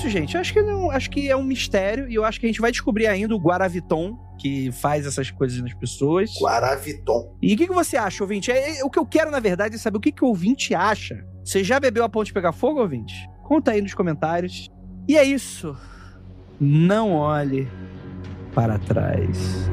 [0.01, 0.35] Isso, gente.
[0.35, 2.61] Eu acho que, não, acho que é um mistério e eu acho que a gente
[2.61, 6.31] vai descobrir ainda o Guaraviton, que faz essas coisas nas pessoas.
[6.41, 7.37] Guaraviton.
[7.43, 8.51] E o que, que você acha, ouvinte?
[8.51, 10.75] É, é- o que eu quero, na verdade, é saber o que, que o ouvinte
[10.75, 11.23] acha.
[11.45, 13.15] Você já bebeu a ponte de pegar fogo, ouvinte?
[13.43, 14.71] Conta aí nos comentários.
[15.07, 15.77] E é isso.
[16.59, 17.69] Não olhe
[18.55, 19.69] para trás.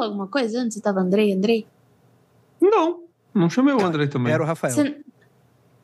[0.00, 0.74] Falou alguma coisa antes?
[0.74, 1.66] Você tava Andrei, Andrei?
[2.60, 4.32] Não, não chamei o André também.
[4.32, 4.72] Era o Rafael.
[4.74, 4.96] Você...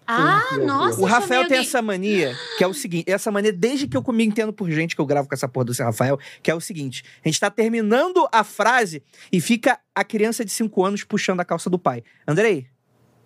[0.09, 1.59] Ah, nossa, O Rafael tem alguém.
[1.59, 4.95] essa mania, que é o seguinte, essa mania desde que eu me entendo por gente
[4.95, 7.41] que eu gravo com essa porra do seu Rafael, que é o seguinte, a gente
[7.41, 9.03] tá terminando a frase
[9.33, 12.05] e fica a criança de 5 anos puxando a calça do pai.
[12.27, 12.69] Andrei,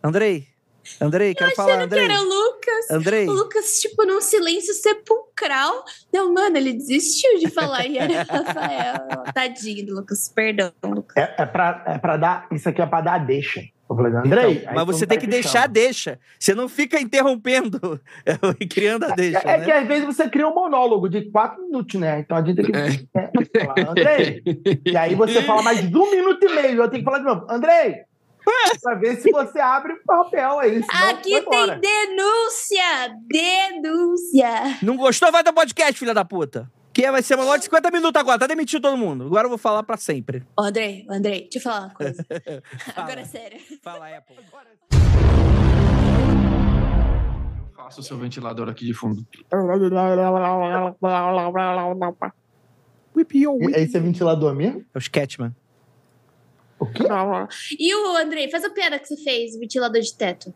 [0.03, 0.49] Andrei,
[1.01, 2.91] Andrei, quero falar, Achando que Andrei, era o Lucas.
[2.91, 3.29] Andrei.
[3.29, 5.85] O Lucas, tipo, num silêncio sepulcral.
[6.13, 9.33] Não, mano, ele desistiu de falar e era Rafael.
[9.35, 11.17] Tadinho do Lucas, perdão, Lucas.
[11.17, 12.47] É, é, pra, é pra dar.
[12.53, 13.61] Isso aqui é pra dar deixa.
[13.91, 14.53] Eu falei, Andrei.
[14.59, 16.21] Então, mas você não tem tá que deixar a deixa.
[16.39, 18.01] Você não fica interrompendo
[18.61, 19.65] e criando a deixa, É, é né?
[19.65, 22.21] que às vezes você cria um monólogo de quatro minutos, né?
[22.21, 24.43] Então a gente tem que é, falar, Andrei.
[24.87, 26.83] E aí você fala mais de um minuto e meio.
[26.83, 28.05] Eu tenho que falar de novo, Andrei.
[28.83, 30.85] Pra ver se você abre o papel aí.
[31.09, 33.17] Aqui tem denúncia!
[33.29, 34.79] Denúncia!
[34.83, 35.31] Não gostou?
[35.31, 36.71] Vai dar podcast, filha da puta.
[36.93, 39.25] Que vai ser uma hora de 50 minutos agora, tá demitido todo mundo.
[39.27, 40.43] Agora eu vou falar pra sempre.
[40.59, 42.27] Ô, Andrei, ô, Andrei, deixa eu falar uma coisa.
[42.97, 43.61] Agora é sério.
[43.83, 44.37] Fala, Apple.
[47.77, 49.25] Faça o seu ventilador aqui de fundo.
[53.17, 53.77] Whip yo, whip.
[53.77, 54.85] Esse é ventilador mesmo?
[54.95, 55.55] É o Sketchman.
[56.81, 57.05] O quê?
[57.79, 60.53] E o Andrei, faz a piada que você fez, ventilador de teto.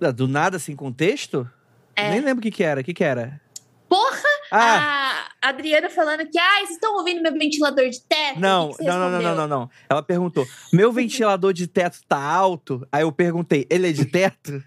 [0.00, 1.48] Ah, Do nada, sem contexto?
[1.94, 2.10] É.
[2.10, 2.80] Nem lembro o que que era.
[2.80, 3.40] O que que era?
[3.88, 4.28] Porra!
[4.52, 8.38] Ah, A Adriana falando que, ai, vocês estão ouvindo meu ventilador de teto?
[8.38, 9.70] não, que que não, não, não, não, não, não.
[9.88, 12.86] Ela perguntou, meu ventilador de teto tá alto?
[12.92, 14.62] Aí eu perguntei, ele é de teto?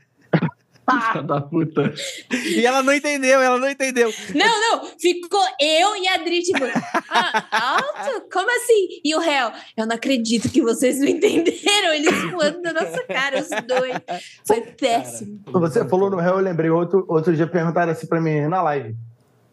[0.91, 1.93] Filha da puta.
[2.31, 4.13] E ela não entendeu, ela não entendeu.
[4.35, 6.63] Não, não, ficou eu e a Adri, tipo,
[7.09, 8.27] ah, alto?
[8.31, 8.99] Como assim?
[9.03, 11.93] E o réu, eu não acredito que vocês não entenderam.
[11.93, 13.95] Eles voando na nossa cara, os dois.
[14.45, 15.39] Foi péssimo.
[15.53, 16.69] Você falou no réu, eu lembrei.
[16.69, 18.95] Outro, outro dia perguntaram assim pra mim na live.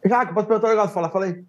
[0.04, 0.94] Já que posso perguntar um negócio?
[0.94, 1.44] Fala, falei,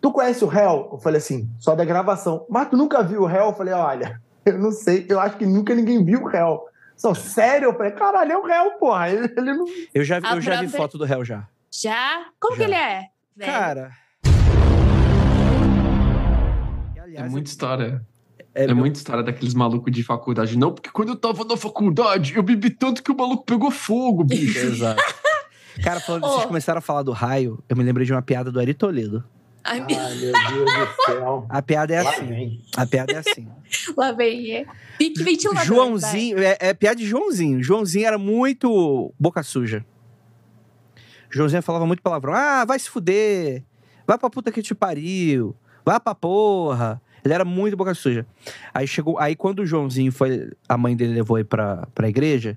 [0.00, 0.88] tu conhece o réu?
[0.92, 2.46] Eu falei assim, só da gravação.
[2.48, 3.46] Mas tu nunca viu o réu?
[3.46, 6.64] Eu falei, olha, eu não sei, eu acho que nunca ninguém viu o réu.
[6.96, 7.68] Só, sério?
[7.68, 9.10] Eu falei, caralho, é o réu, porra.
[9.10, 9.66] Ele, ele não.
[9.94, 11.46] Eu já, eu já vi foto do réu já.
[11.70, 12.26] Já?
[12.40, 12.58] Como Já.
[12.64, 13.06] que ele é?
[13.36, 13.52] velho?
[13.52, 13.90] Cara.
[17.14, 18.04] É muita história.
[18.54, 20.58] é, É meu- muita história daqueles malucos de faculdade.
[20.58, 24.24] Não, porque quando eu tava na faculdade, eu bebi tanto que o maluco pegou fogo,
[24.24, 24.58] bicho.
[24.66, 25.02] Exato.
[25.82, 26.28] Cara, falando, Ô.
[26.30, 29.22] vocês começaram a falar do raio, eu me lembrei de uma piada do Ari Toledo.
[29.66, 31.46] Ai, meu, Ai, meu Deus do céu.
[31.48, 32.62] A piada é assim.
[32.76, 33.48] A piada é assim.
[33.96, 34.52] lá vem.
[34.52, 34.66] É.
[34.96, 35.64] Pique ventilador.
[35.64, 37.60] Joãozinho, é, é piada de Joãozinho.
[37.62, 39.84] Joãozinho era muito boca suja.
[41.28, 42.32] Joãozinho falava muito palavrão.
[42.32, 43.64] Ah, vai se fuder.
[44.06, 45.56] Vai pra puta que te pariu.
[45.84, 47.02] Vai pra porra.
[47.24, 48.24] Ele era muito boca suja.
[48.72, 49.18] Aí chegou.
[49.18, 50.52] Aí quando o Joãozinho foi.
[50.68, 52.56] A mãe dele levou ele pra, pra igreja.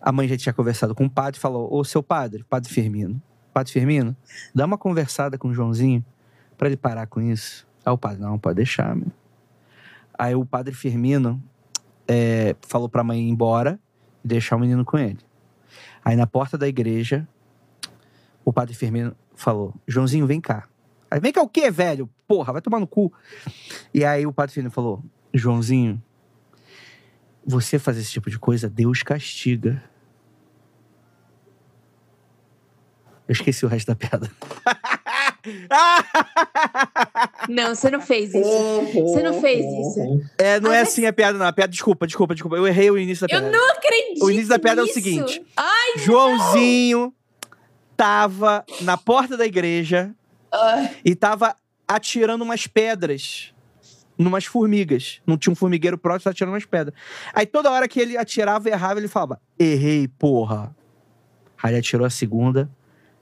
[0.00, 3.22] A mãe já tinha conversado com o padre e falou: Ô, seu padre, padre Firmino.
[3.54, 4.16] Padre Firmino,
[4.54, 6.02] dá uma conversada com o Joãozinho
[6.62, 7.66] pra ele parar com isso.
[7.84, 9.10] Aí o padre, não, pode deixar, meu.
[10.16, 11.42] Aí o padre Firmino
[12.06, 13.80] é, falou pra mãe ir embora
[14.24, 15.18] e deixar o menino com ele.
[16.04, 17.26] Aí na porta da igreja,
[18.44, 20.68] o padre Firmino falou: Joãozinho, vem cá.
[21.10, 22.08] Aí, vem cá o quê, velho?
[22.28, 23.12] Porra, vai tomar no cu.
[23.92, 25.02] E aí o padre Firmino falou:
[25.34, 26.00] Joãozinho,
[27.44, 29.82] você fazer esse tipo de coisa, Deus castiga.
[33.26, 34.30] Eu esqueci o resto da piada.
[37.48, 38.42] Não, você não fez isso.
[38.92, 40.00] Você não fez isso.
[40.38, 41.46] é, não Ah, é mas- assim a piada, não.
[41.46, 42.56] A piada, desculpa, desculpa, desculpa.
[42.56, 43.56] Eu errei o início da Eu piada.
[43.56, 44.24] não acredito.
[44.24, 44.94] O início da piada é o nisso.
[44.94, 45.44] seguinte.
[45.56, 47.12] Ai, Joãozinho
[47.96, 50.14] tava na porta da igreja
[51.04, 51.54] e tava
[51.86, 53.52] atirando umas pedras
[54.18, 55.20] numas formigas.
[55.26, 56.94] Não tinha um formigueiro próximo, tava atirando umas pedras.
[57.34, 60.74] Aí toda hora que ele atirava e errava, ele falava: Errei, porra.
[61.62, 62.70] Aí ele atirou a segunda.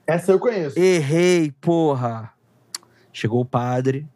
[0.05, 0.77] Essa eu conheço.
[0.79, 2.33] Errei, porra.
[3.13, 4.07] Chegou o padre.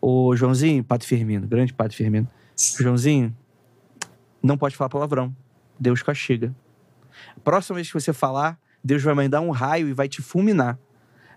[0.00, 2.28] Ô, Joãozinho, Padre Firmino, grande Padre Firmino.
[2.78, 3.34] Joãozinho,
[4.42, 5.34] não pode falar palavrão.
[5.80, 6.54] Deus castiga.
[7.42, 10.78] Próxima vez que você falar, Deus vai mandar um raio e vai te fulminar.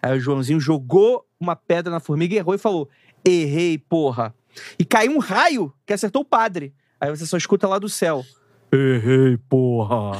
[0.01, 2.89] Aí o Joãozinho jogou uma pedra na formiga e errou e falou:
[3.23, 4.35] Errei, porra.
[4.77, 6.73] E caiu um raio que acertou o padre.
[6.99, 8.25] Aí você só escuta lá do céu:
[8.71, 10.19] Errei, porra.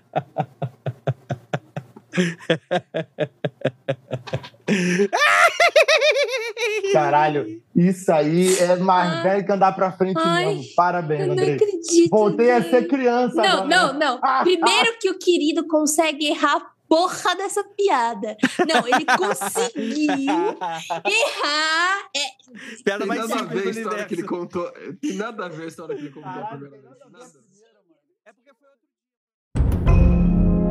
[6.92, 9.22] Caralho, isso aí é mais Ai.
[9.22, 10.46] velho que andar pra frente Ai.
[10.46, 10.64] mesmo.
[10.74, 11.54] Parabéns, Eu não Andrei.
[11.54, 12.10] acredito.
[12.10, 12.70] Voltei a Andrei.
[12.70, 13.68] ser criança Não, agora.
[13.68, 14.18] não, não.
[14.22, 18.36] Ah, Primeiro que o querido consegue errar a porra dessa piada.
[18.68, 20.58] Não, ele conseguiu
[21.04, 22.08] errar.
[22.16, 22.30] É,
[22.84, 24.70] Piada Tem mais nada a ver a história que ele contou.
[25.00, 27.12] Tem nada a ver a história que ele contou a Caralho, primeira vez.
[27.12, 27.39] Nada.